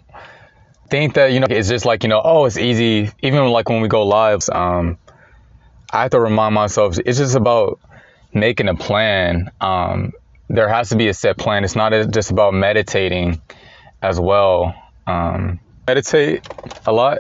[0.91, 3.11] think that you know it's just like you know oh it's easy.
[3.23, 4.97] Even like when we go live, um,
[5.93, 7.79] I have to remind myself it's just about
[8.33, 9.51] making a plan.
[9.61, 10.13] Um,
[10.49, 11.65] there has to be a set plan.
[11.65, 13.41] It's not just about meditating
[14.03, 14.75] as well.
[15.07, 16.47] Um, meditate
[16.87, 17.19] a lot,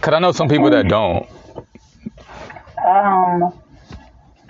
[0.00, 1.28] cause I know some people that don't.
[2.86, 3.52] Um,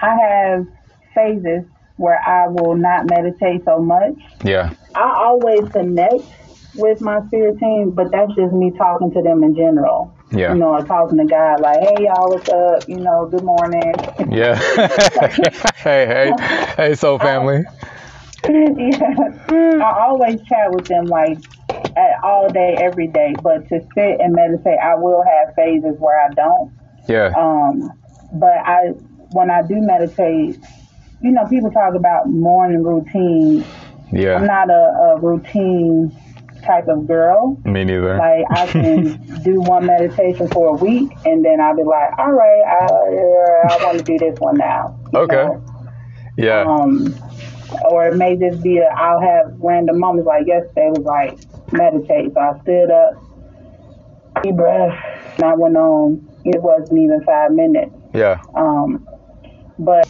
[0.01, 0.67] I have
[1.14, 1.64] phases
[1.97, 4.14] where I will not meditate so much.
[4.45, 6.25] Yeah, I always connect
[6.75, 10.14] with my spirit team, but that's just me talking to them in general.
[10.31, 10.53] yeah.
[10.53, 12.88] You know, or talking to God like, hey, y'all, what's up?
[12.88, 13.95] You know, good morning.
[14.31, 14.55] Yeah.
[15.83, 16.33] hey, hey,
[16.77, 17.64] hey, soul family.
[18.49, 19.85] yeah.
[19.85, 21.39] I always chat with them like
[22.23, 23.35] all day, every day.
[23.43, 26.73] But to sit and meditate, I will have phases where I don't.
[27.09, 27.91] Yeah, Um,
[28.35, 28.89] but I,
[29.33, 30.59] when I do meditate,
[31.23, 33.65] you know, people talk about morning routine.
[34.13, 34.37] Yeah.
[34.37, 34.73] I'm not a,
[35.15, 36.13] a routine
[36.67, 37.57] type of girl.
[37.65, 38.17] Me neither.
[38.19, 42.33] Like I can do one meditation for a week, and then I'll be like, all
[42.33, 44.99] right, I, I want to do this one now.
[45.13, 45.35] you Okay.
[45.35, 45.65] know?
[46.37, 47.15] Yeah, Um,
[47.85, 51.39] or it may just be a, I'll have random moments like yesterday was like
[51.73, 52.33] meditate.
[52.35, 54.93] So I stood up, deep breath,
[55.37, 56.27] and I went on.
[56.45, 57.93] It wasn't even five minutes.
[58.15, 59.07] yeah, Um,
[59.79, 60.09] but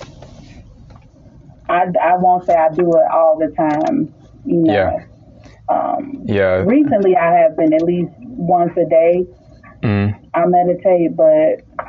[1.68, 4.14] I, I won't say I do it all the time.
[4.44, 4.72] You know.
[4.72, 5.04] Yeah.
[5.68, 6.62] Um, yeah.
[6.64, 9.26] recently, I have been at least once a day.
[9.82, 11.86] Mm, I meditate, but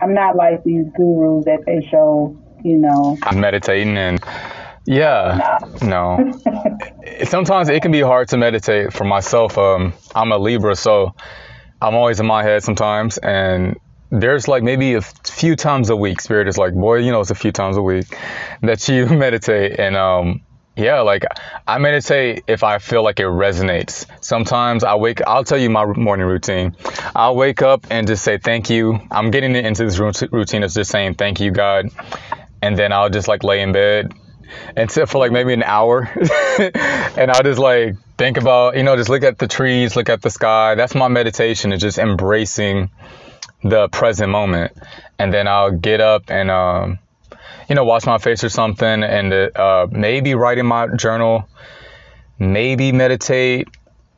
[0.00, 2.36] I'm not like these gurus that they show.
[2.62, 3.18] You know.
[3.24, 4.21] I'm meditating and
[4.86, 6.32] yeah, no.
[7.24, 9.58] Sometimes it can be hard to meditate for myself.
[9.58, 11.14] Um, I'm a Libra, so
[11.80, 13.76] I'm always in my head sometimes, and
[14.10, 16.20] there's like maybe a few times a week.
[16.20, 18.06] Spirit is like, boy, you know, it's a few times a week
[18.62, 20.40] that you meditate, and um,
[20.76, 21.24] yeah, like
[21.66, 24.06] I meditate if I feel like it resonates.
[24.24, 25.20] Sometimes I wake.
[25.26, 26.76] I'll tell you my morning routine.
[27.14, 29.00] I'll wake up and just say thank you.
[29.10, 31.86] I'm getting into this rout- routine of just saying thank you, God.
[32.62, 34.12] and then I'll just like lay in bed
[34.76, 36.02] and sit for like maybe an hour,
[36.58, 40.22] and I'll just like think about you know just look at the trees, look at
[40.22, 40.74] the sky.
[40.74, 41.72] That's my meditation.
[41.72, 42.90] Is just embracing
[43.62, 44.72] the present moment,
[45.18, 46.98] and then I'll get up and um,
[47.68, 51.48] you know wash my face or something, and uh, maybe write in my journal,
[52.38, 53.68] maybe meditate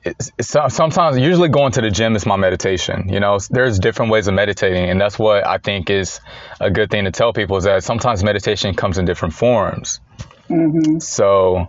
[0.04, 4.12] it's, it's, sometimes usually going to the gym is my meditation you know there's different
[4.12, 6.20] ways of meditating and that's what i think is
[6.60, 10.00] a good thing to tell people is that sometimes meditation comes in different forms
[10.48, 10.98] mm-hmm.
[10.98, 11.68] so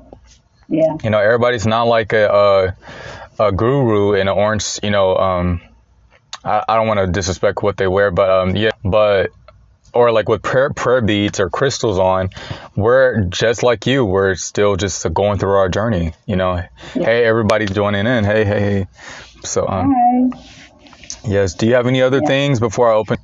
[0.67, 2.75] yeah you know everybody's not like a,
[3.39, 5.61] a, a guru in an orange you know um,
[6.43, 9.31] I, I don't want to disrespect what they wear but um, yeah but
[9.95, 12.29] or like with prayer, prayer beads or crystals on,
[12.75, 14.03] we're just like you.
[14.03, 16.13] We're still just going through our journey.
[16.25, 16.69] You know, yeah.
[16.93, 18.25] hey, everybody's joining in.
[18.25, 18.87] Hey, hey, hey.
[19.43, 20.39] So, um, Hi.
[21.25, 21.53] yes.
[21.53, 22.27] Do you have any other yeah.
[22.27, 23.17] things before I open?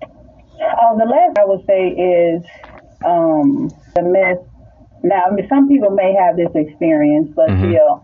[0.00, 2.44] Oh, the last I would say is
[3.04, 4.38] um, the myth.
[5.02, 7.70] Now, I mean, some people may have this experience, but mm-hmm.
[7.70, 8.02] still,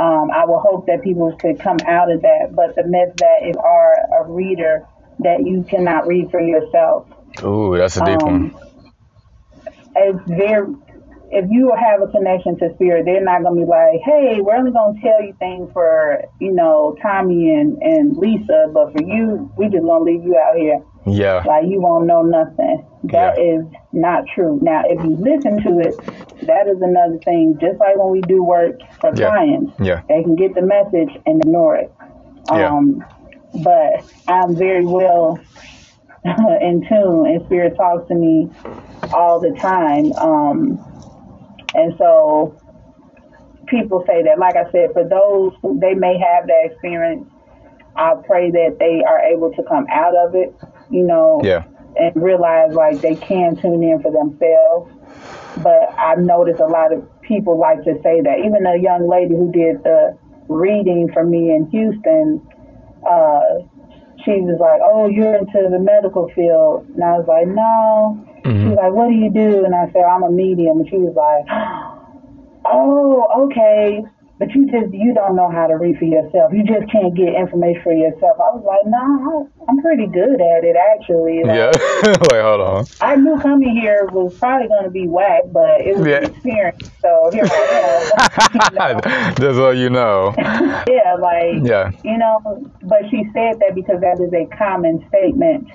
[0.00, 2.54] um, I will hope that people could come out of that.
[2.54, 4.86] But the myth that if are a reader
[5.20, 7.06] that you cannot read for yourself.
[7.42, 8.64] Ooh, that's a deep um, one.
[9.96, 10.74] It's very.
[11.30, 14.70] If you have a connection to spirit, they're not gonna be like, "Hey, we're only
[14.70, 19.68] gonna tell you things for you know Tommy and and Lisa, but for you, we
[19.68, 21.42] just gonna leave you out here." Yeah.
[21.46, 22.86] Like you won't know nothing.
[23.04, 23.58] That yeah.
[23.58, 24.58] is not true.
[24.62, 25.96] Now, if you listen to it,
[26.46, 27.58] that is another thing.
[27.60, 29.28] Just like when we do work for yeah.
[29.28, 30.02] clients, yeah.
[30.08, 31.92] they can get the message and ignore it.
[32.50, 32.78] Yeah.
[33.62, 35.38] But I'm very well
[36.24, 38.50] in tune, and Spirit talks to me
[39.12, 40.12] all the time.
[40.14, 40.78] Um,
[41.74, 42.58] and so
[43.66, 47.28] people say that, like I said, for those who they may have that experience,
[47.96, 50.54] I pray that they are able to come out of it,
[50.90, 51.64] you know, yeah.
[51.96, 54.90] and realize like they can tune in for themselves.
[55.62, 58.38] But I've noticed a lot of people like to say that.
[58.40, 62.46] Even a young lady who did the reading for me in Houston,
[63.06, 63.64] uh,
[64.24, 68.62] she was like, "Oh, you're into the medical field," and I was like, "No." Mm-hmm.
[68.62, 70.96] She was like, "What do you do?" And I said, "I'm a medium," and she
[70.96, 71.44] was like,
[72.64, 74.04] "Oh, okay."
[74.36, 76.52] But you just you don't know how to read for yourself.
[76.52, 78.34] You just can't get information for yourself.
[78.40, 81.44] I was like, no, nah, I'm pretty good at it actually.
[81.44, 81.70] Like, yeah.
[82.32, 82.84] Wait, hold on.
[83.00, 86.16] I knew coming here was probably going to be whack, but it was yeah.
[86.16, 86.90] an experience.
[87.00, 88.10] So here I
[88.74, 89.34] am.
[89.38, 90.34] That's all you know.
[90.38, 92.42] yeah, like yeah, you know.
[92.82, 95.68] But she said that because that is a common statement,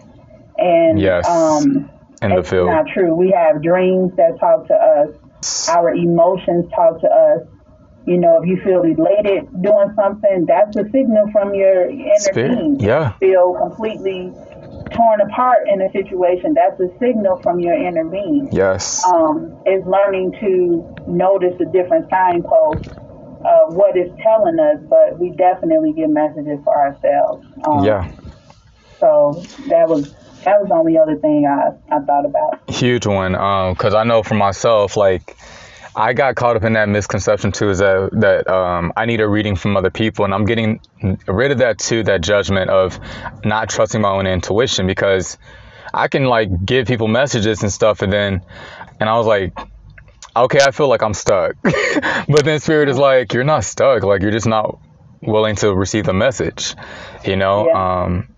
[0.58, 1.89] and yes, um,
[2.22, 3.15] in the field, not true.
[3.15, 5.69] We have dreams that talk to us.
[5.69, 7.48] Our emotions talk to us
[8.05, 12.57] you know, if you feel elated doing something, that's a signal from your inner Spirit.
[12.57, 12.79] being.
[12.79, 13.13] Yeah.
[13.19, 14.33] Feel completely
[14.91, 18.49] torn apart in a situation, that's a signal from your inner being.
[18.51, 19.05] Yes.
[19.05, 25.31] Um, is learning to notice the different signposts of what it's telling us, but we
[25.31, 27.45] definitely get messages for ourselves.
[27.65, 28.12] Um, yeah.
[28.99, 32.69] So that was that was the only other thing I, I thought about.
[32.69, 35.38] Huge one, because um, I know for myself, like
[35.99, 39.27] I got caught up in that misconception too, is that that um, I need a
[39.27, 40.79] reading from other people, and I'm getting
[41.27, 42.97] rid of that too, that judgment of
[43.43, 45.38] not trusting my own intuition because
[45.93, 48.41] I can like give people messages and stuff, and then
[49.01, 49.57] and I was like,
[50.38, 54.21] okay, I feel like I'm stuck, but then spirit is like, you're not stuck, like
[54.21, 54.79] you're just not
[55.21, 56.75] willing to receive the message,
[57.25, 57.67] you know.
[57.67, 58.03] Yeah.
[58.03, 58.35] Um,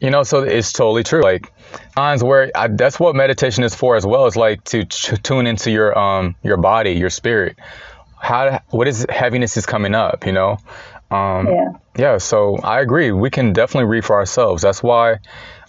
[0.00, 1.22] you know, so it's totally true.
[1.22, 1.50] Like
[1.94, 4.26] times where I, that's what meditation is for as well.
[4.26, 7.58] It's like to ch- tune into your um your body, your spirit.
[8.20, 10.58] How what is heaviness is coming up, you know?
[11.10, 11.72] Um, yeah.
[11.96, 12.18] Yeah.
[12.18, 13.12] So I agree.
[13.12, 14.62] We can definitely read for ourselves.
[14.62, 15.18] That's why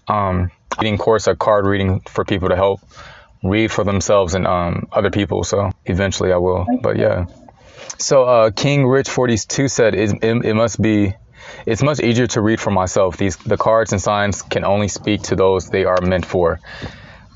[0.08, 2.82] um, reading course a card reading for people to help
[3.44, 5.44] read for themselves and um, other people.
[5.44, 6.66] So eventually I will.
[6.82, 7.26] But yeah.
[7.98, 11.14] So uh, King Rich 42 said it, it, it must be
[11.66, 13.18] it's much easier to read for myself.
[13.18, 16.60] These the cards and signs can only speak to those they are meant for.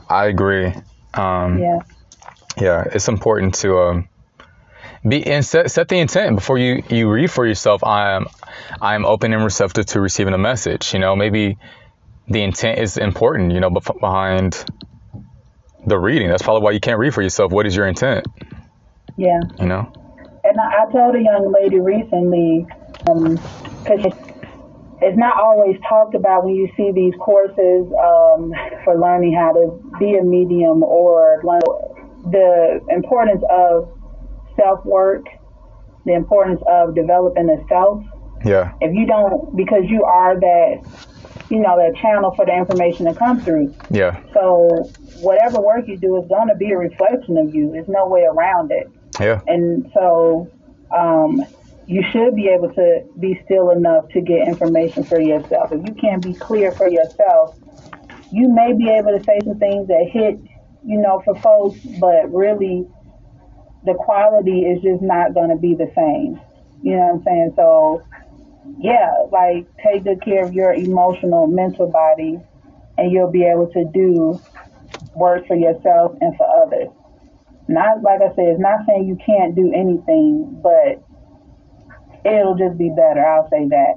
[0.10, 0.73] I agree.
[1.13, 1.80] Um, yeah.
[2.60, 4.10] Yeah, it's important to um,
[5.08, 7.84] be and set, set the intent before you you read for yourself.
[7.84, 8.28] I am
[8.82, 10.93] I am open and receptive to receiving a message.
[10.93, 11.57] You know, maybe
[12.28, 13.51] the intent is important.
[13.51, 14.64] You know, behind
[15.86, 16.30] the reading.
[16.30, 17.51] That's probably why you can't read for yourself.
[17.51, 18.26] What is your intent?
[19.18, 19.39] Yeah.
[19.59, 19.91] You know.
[20.43, 22.68] And I, I told a young lady recently
[23.10, 23.36] um,
[23.84, 24.06] because
[25.01, 29.97] it's not always talked about when you see these courses um, for learning how to
[29.99, 31.62] be a medium or learn
[32.32, 33.91] the importance of
[34.56, 35.26] self work,
[36.06, 38.04] the importance of developing a self.
[38.45, 38.74] Yeah.
[38.82, 40.82] If you don't, because you are that,
[41.49, 43.74] you know, that channel for the information to come through.
[43.89, 44.22] Yeah.
[44.34, 44.89] So
[45.20, 47.72] whatever work you do is going to be a reflection of you.
[47.72, 48.89] There's no way around it.
[49.20, 49.41] Yeah.
[49.47, 50.49] And so
[50.95, 51.45] um,
[51.86, 55.71] you should be able to be still enough to get information for yourself.
[55.71, 57.57] If you can't be clear for yourself,
[58.31, 60.39] you may be able to say some things that hit,
[60.86, 62.88] you know, for folks, but really
[63.86, 66.39] the quality is just not going to be the same.
[66.81, 67.53] You know what I'm saying?
[67.55, 68.03] So,
[68.79, 72.39] yeah, like take good care of your emotional, mental body,
[72.97, 74.41] and you'll be able to do
[75.15, 76.89] work for yourself and for others.
[77.67, 81.03] Not like I said, it's not saying you can't do anything, but
[82.26, 83.26] it'll just be better.
[83.26, 83.93] I'll say that.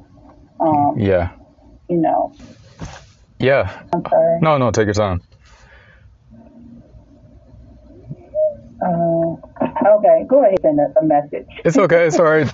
[0.60, 1.30] Um, Yeah.
[1.88, 2.34] you know,
[3.38, 3.70] Yeah.
[3.94, 4.38] I'm sorry.
[4.42, 5.20] No, no, take your time.
[8.82, 9.36] Uh,
[9.96, 11.46] okay, go ahead and send a message.
[11.64, 12.06] It's okay.
[12.06, 12.50] It's all right.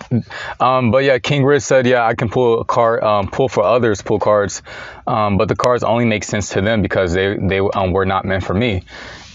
[0.60, 3.64] Um, but yeah, King Rich said, yeah, I can pull a card, um, pull for
[3.64, 4.62] others, pull cards,
[5.06, 8.24] um, but the cards only make sense to them because they they um, were not
[8.24, 8.84] meant for me,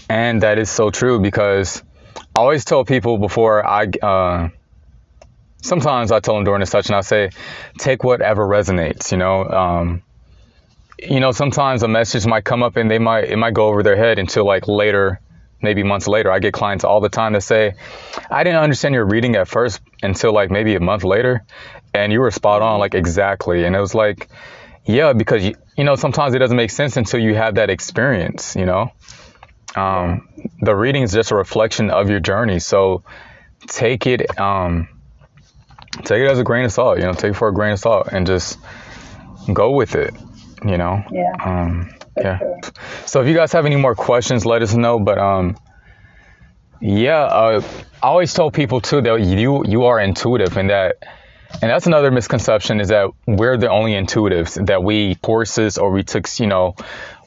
[0.08, 1.82] and that is so true because
[2.34, 3.86] I always tell people before I.
[4.02, 4.48] Uh,
[5.62, 7.30] sometimes I tell them during the session, I say,
[7.78, 9.12] take whatever resonates.
[9.12, 10.02] You know, um,
[10.98, 13.82] you know, sometimes a message might come up and they might it might go over
[13.82, 15.20] their head until like later,
[15.62, 16.30] maybe months later.
[16.30, 17.74] I get clients all the time that say,
[18.30, 21.44] I didn't understand your reading at first until like maybe a month later,
[21.94, 23.64] and you were spot on, like exactly.
[23.64, 24.28] And it was like,
[24.84, 28.56] yeah, because you, you know sometimes it doesn't make sense until you have that experience.
[28.56, 28.92] You know,
[29.76, 30.28] um,
[30.60, 32.58] the reading is just a reflection of your journey.
[32.58, 33.04] So
[33.66, 34.88] take it, um,
[36.04, 36.98] take it as a grain of salt.
[36.98, 38.58] You know, take it for a grain of salt and just
[39.52, 40.14] go with it.
[40.64, 41.02] You know.
[41.10, 41.32] Yeah.
[41.44, 42.38] Um, yeah.
[42.38, 42.60] sure.
[43.06, 44.98] So if you guys have any more questions, let us know.
[44.98, 45.56] But um,
[46.80, 47.62] yeah, uh,
[48.02, 50.96] I always tell people too that you you are intuitive, and that
[51.62, 56.02] and that's another misconception is that we're the only intuitives that we courses or we
[56.02, 56.74] took you know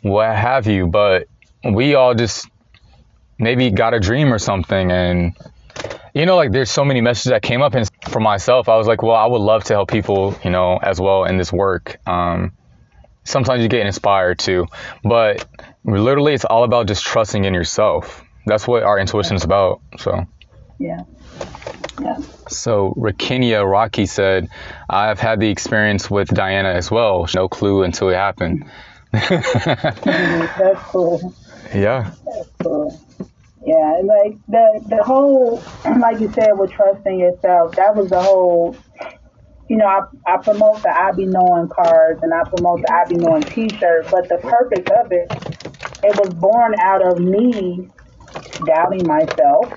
[0.02, 1.28] what have you, but
[1.64, 2.48] we all just
[3.38, 5.36] maybe got a dream or something and.
[6.14, 8.88] You know, like there's so many messages that came up, and for myself, I was
[8.88, 12.00] like, well, I would love to help people, you know, as well in this work.
[12.06, 12.52] Um,
[13.24, 14.68] sometimes you get inspired too,
[15.04, 15.46] but
[15.86, 18.24] literally it's all about just trusting in yourself.
[18.46, 19.82] That's what our intuition is about.
[20.00, 20.26] So,
[20.80, 21.02] Yeah.
[22.02, 22.18] Yeah.
[22.48, 24.50] so Rakinia Rocky said,
[24.90, 27.28] I've had the experience with Diana as well.
[27.36, 28.66] No clue until it happened.
[29.12, 31.34] That's cool.
[31.74, 32.12] yeah.
[32.26, 33.00] That's cool.
[33.66, 35.62] Yeah, and like the the whole,
[36.02, 38.78] like you said, with trusting yourself, that was the whole.
[39.70, 43.06] You know, I, I promote the I Be Knowing cards and I promote the I
[43.08, 45.30] Be Knowing T-shirt, but the purpose of it,
[46.04, 47.90] it was born out of me
[48.66, 49.70] doubting myself,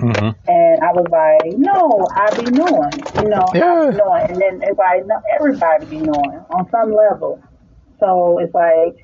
[0.00, 4.40] hmm and I was like, no, I be knowing, you know, I be knowing, and
[4.40, 7.42] then it's like no, everybody be knowing on some level.
[8.00, 8.96] So it's like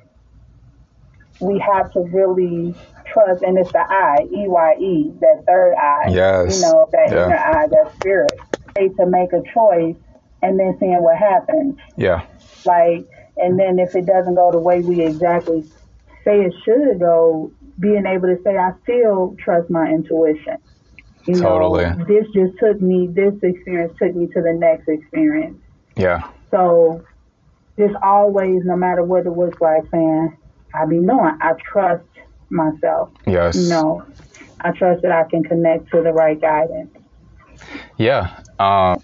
[1.39, 2.75] we have to really
[3.15, 6.09] trust, and it's the I, E Y E, that third eye.
[6.11, 6.55] Yes.
[6.55, 7.25] You know, that Yeah.
[7.25, 8.39] inner eye, that spirit.
[8.97, 9.95] To make a choice
[10.41, 11.77] and then seeing what happens.
[11.95, 12.23] Yeah.
[12.65, 13.05] Like,
[13.37, 15.63] and then if it doesn't go the way we exactly
[16.25, 20.57] say it should go, being able to say, I still trust my intuition.
[21.25, 21.85] You Totally.
[21.85, 25.57] know, this just took me, this experience took me to the next experience.
[25.95, 26.29] Yeah.
[26.51, 27.01] So
[27.79, 30.37] just always, no matter what it looks like, saying,
[30.73, 32.03] I be knowing, I trust
[32.49, 33.09] myself.
[33.25, 33.55] Yes.
[33.55, 34.05] You know,
[34.61, 36.95] I trust that I can connect to the right guidance.
[37.97, 38.39] Yeah.
[38.59, 39.01] Um,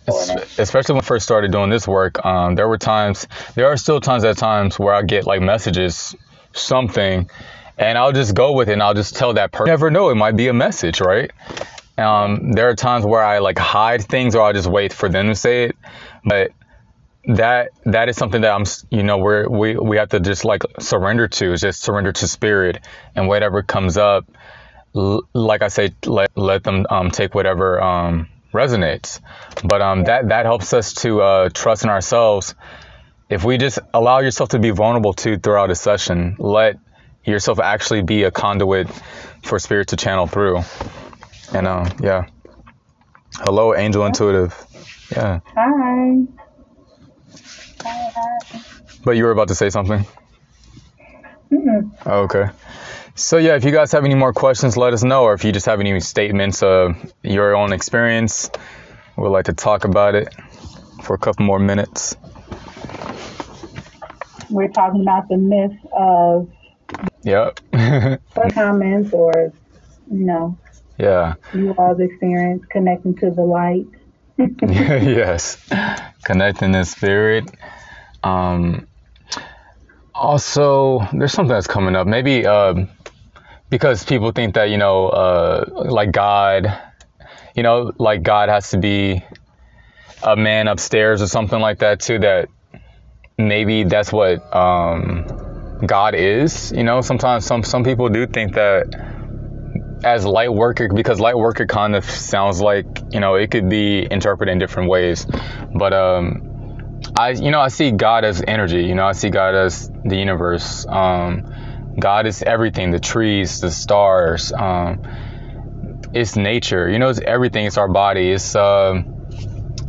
[0.58, 4.00] especially when I first started doing this work, um, there were times, there are still
[4.00, 6.16] times at times where I get like messages,
[6.54, 7.30] something,
[7.78, 9.68] and I'll just go with it and I'll just tell that person.
[9.68, 11.32] Never know, it might be a message, right?
[11.98, 15.28] Um, there are times where I like hide things or I'll just wait for them
[15.28, 15.76] to say it,
[16.24, 16.52] but
[17.26, 20.64] that that is something that I'm, you know, we're, we we have to just like
[20.80, 24.26] surrender to, just surrender to spirit, and whatever comes up,
[24.96, 29.22] l- like I say, let let them um, take whatever um, resonates.
[29.64, 32.56] But um, that that helps us to uh, trust in ourselves.
[33.30, 36.78] If we just allow yourself to be vulnerable to throughout a session, let
[37.26, 38.90] yourself actually be a conduit
[39.44, 40.62] for spirit to channel through.
[41.54, 42.28] And uh, yeah,
[43.36, 44.56] hello, Angel Intuitive.
[45.12, 46.16] Yeah, Hi.
[49.04, 50.06] But you were about to say something.
[51.52, 51.92] Mm-mm.
[52.06, 52.50] Oh, okay.
[53.16, 55.52] So yeah, if you guys have any more questions, let us know, or if you
[55.52, 58.50] just have any statements of your own experience,
[59.18, 60.34] we'd like to talk about it
[61.04, 62.16] for a couple more minutes.
[64.50, 66.50] We're talking about the myth of
[67.24, 67.60] Yep.
[68.54, 69.54] comments or,
[70.12, 70.58] you know,
[70.98, 71.36] yeah.
[71.54, 73.86] you all's experience connecting to the light.
[74.62, 75.58] yes.
[76.24, 77.50] Connecting in spirit.
[78.24, 78.88] Um,
[80.14, 82.08] also, there's something that's coming up.
[82.08, 82.90] Maybe um,
[83.70, 86.80] because people think that you know, uh, like God,
[87.56, 89.24] you know, like God has to be
[90.24, 92.20] a man upstairs or something like that too.
[92.20, 92.50] That
[93.38, 95.26] maybe that's what um,
[95.86, 96.72] God is.
[96.72, 99.11] You know, sometimes some some people do think that
[100.04, 104.08] as light worker because light worker kind of sounds like you know it could be
[104.10, 105.26] interpreted in different ways,
[105.74, 106.48] but um.
[107.16, 108.84] I, you know, I see God as energy.
[108.84, 110.86] You know, I see God as the universe.
[110.88, 114.54] Um, God is everything: the trees, the stars.
[114.54, 115.02] Um,
[116.14, 116.90] it's nature.
[116.90, 117.66] You know, it's everything.
[117.66, 118.32] It's our body.
[118.32, 119.02] It's uh,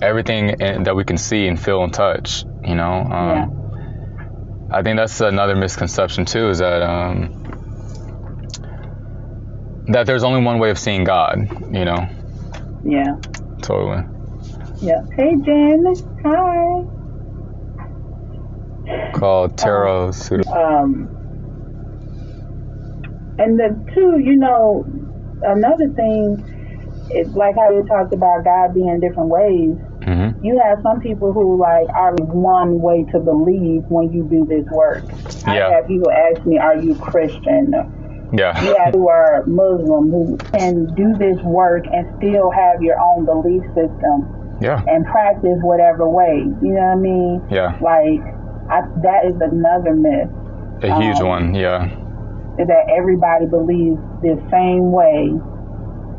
[0.01, 2.45] everything that we can see and feel and touch.
[2.65, 2.93] You know.
[2.93, 3.47] Um, Yeah.
[4.71, 6.49] I think that's another misconception too.
[6.49, 7.42] Is that um,
[9.93, 11.49] that there's only one way of seeing God.
[11.75, 12.07] You know.
[12.85, 13.15] Yeah.
[13.63, 14.03] Totally.
[14.81, 15.03] Yeah.
[15.17, 15.85] Hey, Jen.
[16.25, 16.83] Hi.
[19.15, 20.11] Called tarot.
[20.13, 21.09] pseudo- Um,
[23.39, 24.85] and the two, you know,
[25.43, 26.45] another thing
[27.11, 29.77] is like how you talked about God being different ways.
[30.01, 30.43] Mhm.
[30.43, 34.67] You have some people who like are one way to believe when you do this
[34.73, 35.05] work.
[35.47, 35.71] I Yeah.
[35.75, 37.73] have people ask me, "Are you Christian?"
[38.33, 38.61] Yeah.
[38.65, 43.25] You have who are Muslim who can do this work and still have your own
[43.27, 44.83] belief system Yeah.
[44.87, 46.45] and practice whatever way.
[46.63, 47.43] You know what I mean?
[47.51, 47.79] Yeah.
[47.81, 48.21] Like
[48.71, 50.31] I, that is another myth
[50.83, 51.55] A huge Um, one.
[51.55, 51.89] Yeah.
[52.59, 55.33] that everybody believes the same way,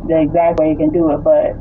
[0.07, 1.53] the exact way you can do it, but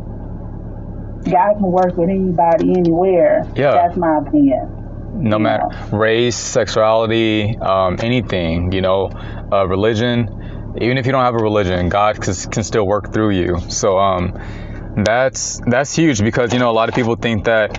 [1.31, 3.45] God can work with anybody anywhere.
[3.55, 3.73] Yeah.
[3.73, 4.79] That's my opinion.
[5.15, 9.11] no matter race, sexuality, um, anything, you know,
[9.53, 10.27] uh, religion.
[10.81, 13.61] Even if you don't have a religion, God can, can still work through you.
[13.69, 14.33] So um,
[14.97, 17.79] that's that's huge because you know a lot of people think that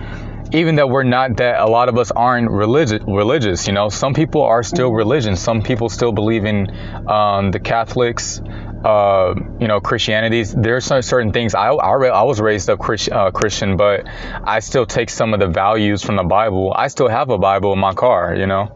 [0.54, 3.90] even that we're not that a lot of us aren't religious religious you know?
[3.90, 5.36] Some people are still religion.
[5.36, 6.68] Some people still believe in
[7.10, 8.42] um, the catholics
[8.86, 11.56] uh, you know christianities there's certain things.
[11.56, 14.06] I i, ra- I was raised up Christ, uh, christian but
[14.44, 16.74] i still take some of the values from the bible.
[16.76, 18.76] I still have a bible in my car you know?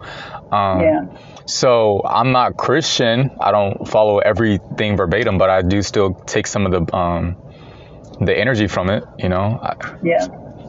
[0.52, 1.02] Um, Yeah.
[1.48, 3.32] So I'm not Christian.
[3.40, 7.38] I don't follow everything verbatim, but I do still take some of the um,
[8.22, 9.04] the energy from it.
[9.18, 9.60] You know.
[10.04, 10.28] Yeah.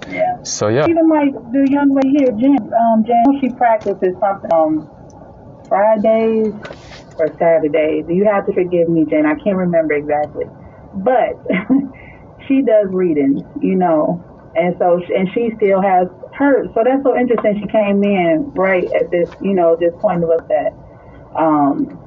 [0.09, 0.43] Yeah.
[0.43, 0.87] so yeah.
[0.89, 4.89] Even like the young lady here, Jen, um, Jen, she practices something on
[5.69, 6.55] Fridays
[7.19, 8.07] or Saturdays.
[8.09, 9.27] You have to forgive me, Jen.
[9.27, 10.47] I can't remember exactly,
[10.95, 11.37] but
[12.49, 14.25] she does readings, you know,
[14.59, 16.67] and so and she still has her.
[16.75, 17.61] So that's so interesting.
[17.61, 20.73] She came in right at this, you know, this point of us that
[21.39, 21.99] um,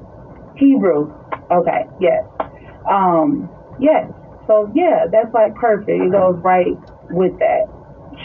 [0.58, 1.14] Hebrew.
[1.52, 2.24] Okay, yes,
[2.90, 3.50] um,
[3.80, 4.10] yes.
[4.48, 5.90] So yeah, that's like perfect.
[5.90, 6.76] It goes right
[7.10, 7.68] with that.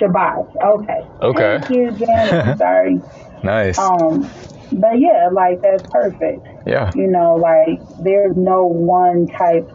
[0.01, 0.57] Shabbat.
[0.63, 1.01] Okay.
[1.23, 1.59] Okay.
[1.59, 2.59] Thank you, Jen.
[2.59, 3.01] Sorry.
[3.43, 3.79] Nice.
[3.79, 4.31] Um,
[4.73, 6.47] but yeah, like that's perfect.
[6.67, 6.93] yeah.
[6.95, 9.69] You know, like there's no one type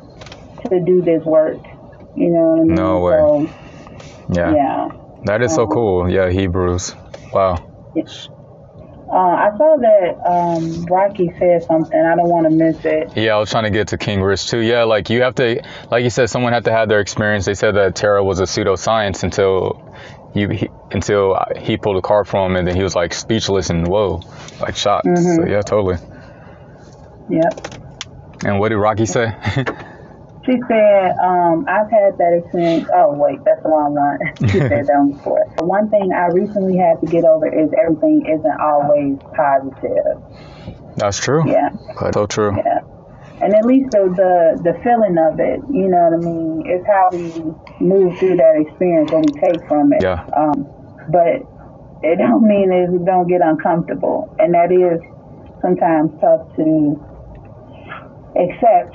[0.69, 1.61] to do this work.
[2.15, 2.75] You know what I mean?
[2.75, 3.13] No way.
[3.13, 3.60] So,
[4.31, 4.53] Yeah.
[4.53, 4.89] yeah.
[5.25, 6.09] That is so cool.
[6.09, 6.29] Yeah.
[6.29, 6.95] Hebrews.
[7.33, 7.67] Wow.
[9.11, 11.99] Uh, I saw that um, Rocky said something.
[11.99, 13.17] I don't want to miss it.
[13.17, 14.59] Yeah, I was trying to get to King Rich too.
[14.59, 15.61] Yeah, like you have to,
[15.91, 17.43] like you said, someone had to have their experience.
[17.43, 19.93] They said that tarot was a pseudoscience until
[20.33, 23.69] you he, until he pulled a card from him, and then he was like speechless
[23.69, 24.21] and whoa,
[24.61, 25.07] like shocked.
[25.17, 25.97] So yeah, totally.
[27.29, 28.45] Yep.
[28.45, 29.35] And what did Rocky say?
[30.51, 32.89] She said, um, I've had that experience.
[32.93, 34.19] Oh, wait, that's the wrong one.
[34.51, 35.45] she said that one before.
[35.59, 40.19] One thing I recently had to get over is everything isn't always positive.
[40.97, 41.47] That's true.
[41.47, 41.69] Yeah.
[42.11, 42.51] So true.
[42.57, 42.83] Yeah.
[43.41, 46.85] And at least the, the the feeling of it, you know what I mean, is
[46.85, 47.31] how we
[47.79, 50.03] move through that experience, what we take from it.
[50.03, 50.27] Yeah.
[50.35, 50.67] Um,
[51.09, 51.47] but
[52.03, 54.99] it don't mean it don't get uncomfortable, and that is
[55.61, 56.99] sometimes tough to
[58.35, 58.93] accept.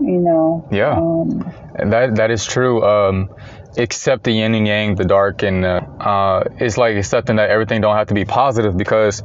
[0.00, 0.68] You know.
[0.70, 0.96] Yeah.
[0.96, 2.84] Um, And that that is true.
[2.84, 3.30] Um,
[3.76, 7.80] accept the yin and yang, the dark, and uh, uh, it's like accepting that everything
[7.80, 9.22] don't have to be positive because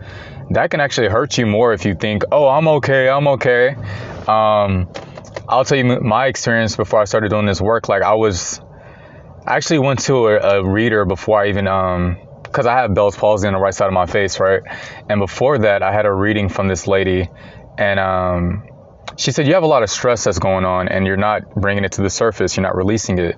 [0.49, 3.75] that can actually hurt you more if you think, oh, I'm okay, I'm okay.
[4.27, 4.89] Um,
[5.47, 7.87] I'll tell you my experience before I started doing this work.
[7.89, 8.59] Like I was,
[9.45, 13.15] I actually went to a, a reader before I even, um, because I have Bell's
[13.15, 14.61] palsy on the right side of my face, right?
[15.07, 17.29] And before that, I had a reading from this lady,
[17.77, 18.63] and um,
[19.17, 21.83] she said, You have a lot of stress that's going on, and you're not bringing
[21.83, 23.37] it to the surface, you're not releasing it.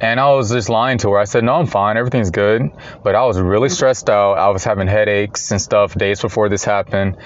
[0.00, 1.18] And I was just lying to her.
[1.18, 2.70] I said, No, I'm fine, everything's good.
[3.02, 4.38] But I was really stressed out.
[4.38, 7.18] I was having headaches and stuff days before this happened.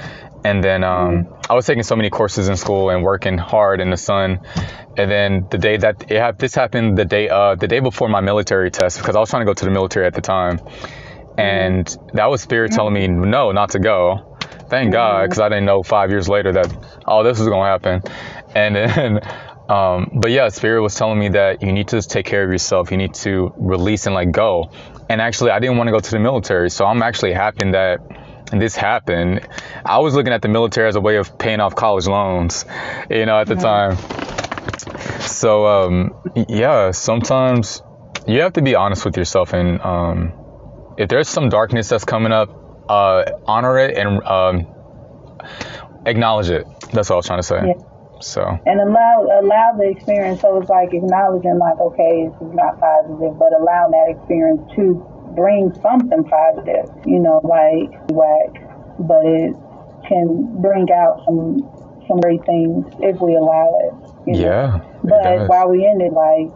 [0.45, 3.91] And then um, I was taking so many courses in school and working hard in
[3.91, 4.41] the sun.
[4.97, 8.09] And then the day that it hap- this happened, the day uh, the day before
[8.09, 10.61] my military test, because I was trying to go to the military at the time,
[11.39, 14.34] and that was spirit telling me no, not to go.
[14.75, 18.03] Thank God, because I didn't know five years later that oh this was gonna happen,
[18.55, 19.21] and then.
[19.67, 22.51] Um, but yeah, Spirit was telling me that you need to just take care of
[22.51, 22.91] yourself.
[22.91, 24.71] You need to release and let go.
[25.09, 28.01] And actually, I didn't want to go to the military, so I'm actually happy that
[28.53, 29.49] this happened.
[29.85, 32.67] I was looking at the military as a way of paying off college loans,
[33.09, 33.97] you know, at the time.
[35.21, 36.15] So um,
[36.49, 37.83] yeah, sometimes
[38.27, 40.33] you have to be honest with yourself, and um,
[40.99, 44.67] if there's some darkness that's coming up, uh, honor it and um,
[46.07, 46.67] acknowledge it.
[46.93, 47.61] That's all I was trying to say.
[47.67, 47.85] Yeah.
[48.21, 50.41] So and allow allow the experience.
[50.41, 54.95] So it's like acknowledging, like, okay, this is not positive, but allowing that experience to
[55.37, 56.89] bring something positive.
[57.05, 58.65] You know, like whack,
[58.99, 59.53] but it
[60.09, 61.69] can bring out some
[62.07, 63.93] some great things if we allow it.
[64.27, 64.41] you know?
[64.41, 65.49] yeah, it But does.
[65.49, 66.53] while we in it, like,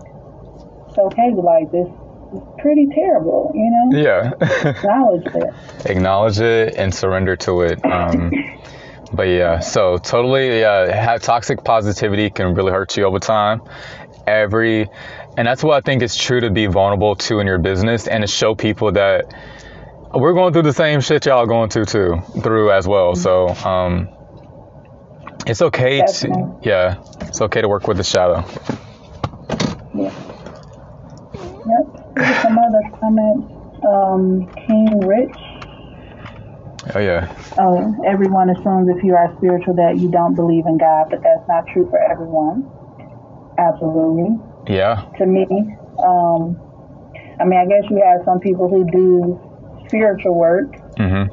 [0.88, 1.97] it's okay, like this is
[2.58, 3.52] pretty terrible.
[3.54, 4.32] You know, yeah.
[4.68, 5.54] acknowledge it.
[5.86, 7.84] acknowledge it and surrender to it.
[7.84, 8.32] Um,
[9.12, 13.62] but yeah, so totally, yeah, have toxic positivity can really hurt you over time.
[14.26, 14.88] Every,
[15.36, 18.22] and that's what I think is true to be vulnerable to in your business and
[18.22, 19.32] to show people that
[20.12, 23.14] we're going through the same shit y'all going through too, through as well.
[23.14, 24.08] So, um,
[25.46, 26.60] it's okay Definitely.
[26.62, 28.44] to, yeah, it's okay to work with the shadow.
[29.94, 30.27] Yeah.
[32.18, 33.52] Some other comments.
[33.86, 35.36] Um, King Rich.
[36.94, 41.08] Oh yeah, Oh, everyone assumes if you are spiritual that you don't believe in God,
[41.10, 42.70] but that's not true for everyone.
[43.58, 44.38] Absolutely.
[44.72, 45.46] yeah, To me,
[46.02, 46.56] um,
[47.40, 49.40] I mean, I guess you have some people who do
[49.86, 51.24] spiritual work hmm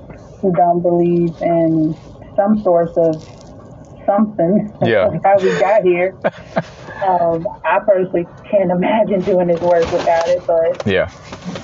[0.42, 1.98] who don't believe in
[2.36, 3.24] some source of
[4.06, 4.72] something.
[4.84, 5.10] Yeah.
[5.24, 6.16] how we got here.
[7.04, 11.08] um, I personally can't imagine doing this work without it, but yeah,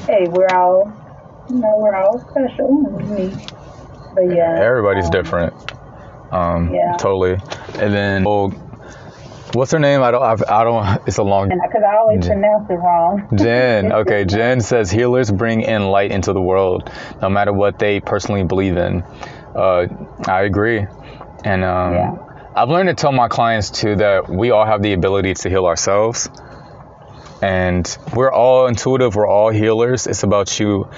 [0.06, 0.92] hey, we're all,
[1.50, 3.50] you know, we're all special and unique.
[4.14, 5.54] But yeah, everybody's um, different.
[6.32, 6.96] Um, Yeah.
[6.98, 7.38] totally.
[7.80, 8.50] And then, well,
[9.54, 10.02] what's her name?
[10.02, 12.42] I don't, I've, I don't, it's a long, because I always Jen.
[12.42, 13.28] pronounce it wrong.
[13.36, 13.92] Jen.
[13.92, 16.90] Okay, Jen says healers bring in light into the world,
[17.22, 19.04] no matter what they personally believe in.
[19.56, 19.88] Uh,
[20.28, 20.86] I agree,
[21.44, 22.16] and um, Yeah.
[22.54, 25.66] I've learned to tell my clients too that we all have the ability to heal
[25.66, 26.30] ourselves,
[27.42, 29.16] and we're all intuitive.
[29.16, 30.06] We're all healers.
[30.06, 30.90] It's about you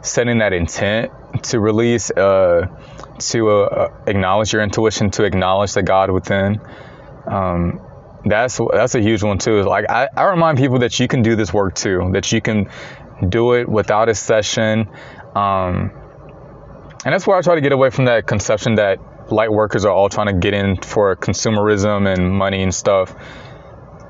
[0.00, 1.12] setting that intent
[1.44, 2.66] to release, uh,
[3.18, 6.60] to uh, acknowledge your intuition, to acknowledge the God within.
[7.26, 7.80] Um,
[8.24, 9.64] that's that's a huge one too.
[9.64, 12.08] Like I, I remind people that you can do this work too.
[12.14, 12.70] That you can
[13.28, 14.88] do it without a session.
[15.34, 15.92] Um,
[17.04, 18.98] and that's where I try to get away from that conception that
[19.32, 23.14] light workers are all trying to get in for consumerism and money and stuff.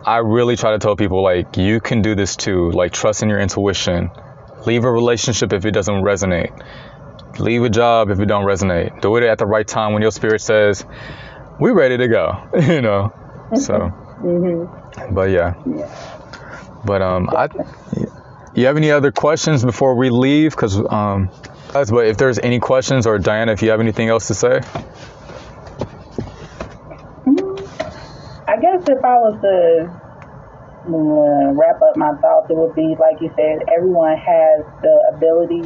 [0.04, 2.70] I really try to tell people like you can do this too.
[2.72, 4.10] Like trust in your intuition.
[4.66, 6.52] Leave a relationship if it doesn't resonate.
[7.38, 9.00] Leave a job if it don't resonate.
[9.00, 10.84] Do it at the right time when your spirit says,
[11.58, 13.12] "We're ready to go." you know.
[13.54, 14.64] So, hmm
[15.14, 15.54] but yeah.
[15.66, 16.82] Yeah.
[16.84, 17.48] But um, I.
[18.54, 20.50] You have any other questions before we leave?
[20.50, 21.30] Because um,
[21.72, 24.60] guys, but if there's any questions or Diana, if you have anything else to say.
[28.46, 29.88] I guess if I was to
[30.88, 35.62] uh, wrap up my thoughts, it would be like you said, everyone has the ability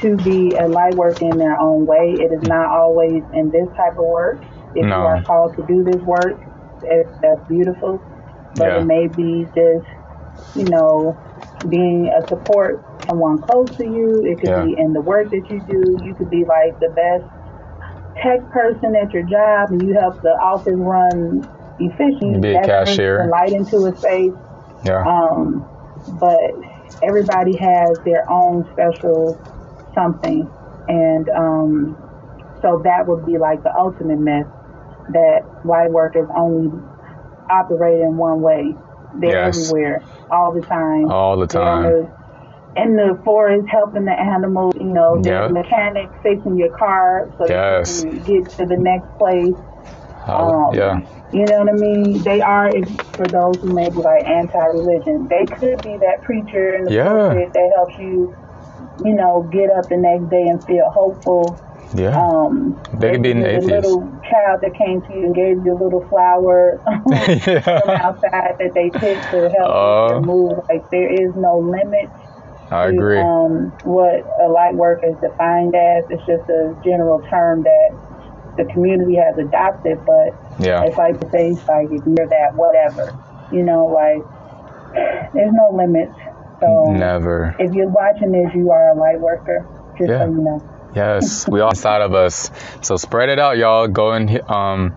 [0.00, 2.16] to be a light worker in their own way.
[2.18, 4.42] It is not always in this type of work.
[4.74, 4.98] If No.
[4.98, 6.38] you are called to do this work,
[7.22, 8.02] that's beautiful.
[8.56, 8.78] But Yeah.
[8.78, 9.86] it may be just,
[10.54, 11.16] you know,
[11.68, 14.22] being a support someone close to you.
[14.24, 14.64] It could Yeah.
[14.64, 15.98] be in the work that you do.
[16.04, 17.24] You could be like the best
[18.22, 21.48] tech person at your job and you help the office run
[21.78, 22.42] efficient.
[22.42, 23.24] Be a cashier.
[23.24, 24.34] the light into a space.
[24.84, 25.04] Yeah.
[25.06, 25.66] Um,
[26.20, 26.40] but
[27.02, 29.40] everybody has their own special
[29.94, 30.48] something.
[30.88, 31.96] And um,
[32.62, 34.46] so that would be like the ultimate myth
[35.12, 36.70] that light workers only
[37.50, 38.74] operate in one way.
[39.20, 39.56] They're Yes.
[39.58, 41.10] everywhere, all the time.
[41.10, 42.12] All the time.
[42.82, 45.48] In the forest helping the animals, you know, Yeah.
[45.48, 48.04] the mechanic fixing your car so Yes.
[48.04, 49.54] you can get to the next place.
[50.26, 51.00] Um, yeah.
[51.32, 52.22] You know what I mean?
[52.22, 52.70] They are,
[53.14, 57.08] for those who may be like anti-religion, they could be that preacher in the Yeah.
[57.08, 58.34] pulpit that helps you,
[59.04, 61.56] you know, get up the next day and feel hopeful.
[61.94, 62.18] Yeah.
[62.20, 63.66] Um, They could be an the atheist.
[63.70, 64.00] little
[64.30, 68.90] child that came to you and gave you a little flower from outside that they
[68.90, 70.60] picked to help Uh, you move.
[70.68, 72.10] Like there is no limit
[72.70, 73.20] I to, agree.
[73.20, 76.04] Um, what a light worker is defined as.
[76.10, 77.90] It's just a general term that
[78.56, 80.82] the community has adopted, but Yeah.
[80.84, 83.16] it's like to say, like if you're that, whatever.
[83.50, 84.22] You know, like
[85.32, 86.14] there's no limits.
[86.60, 87.54] So Never.
[87.58, 89.66] if you're watching this, you are a light worker.
[89.96, 90.24] Just Yeah.
[90.24, 90.62] so you know.
[90.94, 92.50] Yes, we all inside of us.
[92.80, 93.86] So spread it out, y'all.
[93.88, 94.96] Go and um,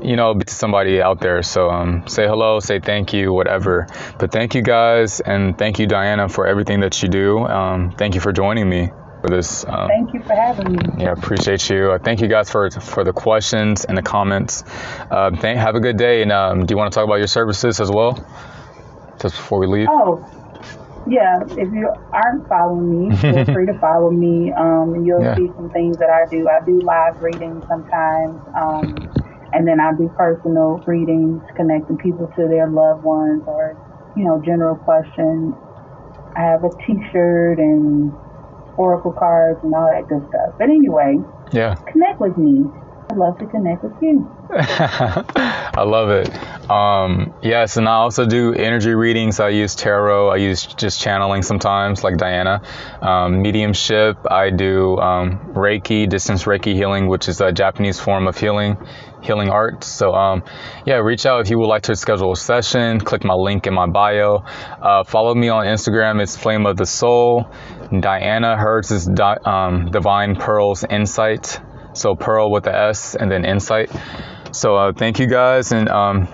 [0.00, 1.42] you know, to somebody out there.
[1.42, 3.86] So um, say hello, say thank you, whatever.
[4.18, 7.38] But thank you guys, and thank you, Diana, for everything that you do.
[7.40, 8.90] Um, thank you for joining me
[9.22, 9.64] for this.
[9.66, 11.04] Um, thank you for having me.
[11.04, 11.92] Yeah, appreciate you.
[11.92, 14.64] Uh, thank you guys for for the questions and the comments.
[15.10, 16.22] Uh, thank, have a good day.
[16.22, 18.14] And um, do you want to talk about your services as well,
[19.20, 19.88] just before we leave?
[19.90, 20.28] Oh.
[21.04, 24.52] Yeah, if you aren't following me, feel free to follow me.
[24.52, 25.34] Um, you'll yeah.
[25.34, 26.48] see some things that I do.
[26.48, 28.40] I do live readings sometimes.
[28.54, 29.12] Um,
[29.52, 33.76] and then I do personal readings, connecting people to their loved ones or,
[34.16, 35.54] you know, general questions.
[36.34, 38.12] I have a T-shirt and
[38.76, 40.54] oracle cards and all that good stuff.
[40.58, 41.18] But anyway,
[41.52, 42.64] yeah, connect with me.
[43.10, 44.26] I'd love to connect with you.
[44.54, 46.30] I love it.
[46.70, 49.38] Um, yes, and I also do energy readings.
[49.38, 50.28] I use tarot.
[50.28, 52.62] I use just channeling sometimes, like Diana.
[53.02, 54.16] Um, mediumship.
[54.30, 58.78] I do um, Reiki, distance Reiki healing, which is a Japanese form of healing,
[59.22, 59.84] healing art.
[59.84, 60.42] So, um,
[60.84, 63.00] yeah, reach out if you would like to schedule a session.
[63.00, 64.44] Click my link in my bio.
[64.80, 66.20] Uh, follow me on Instagram.
[66.22, 67.50] It's Flame of the Soul.
[67.98, 71.60] Diana Hers is di- um, Divine Pearls Insight.
[71.94, 73.90] So Pearl with the S and then Insight.
[74.52, 76.28] So uh, thank you guys and um,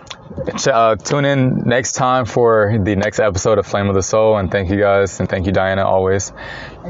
[0.67, 4.37] uh, tune in next time for the next episode of Flame of the Soul.
[4.39, 6.33] And thank you guys and thank you, Diana, always.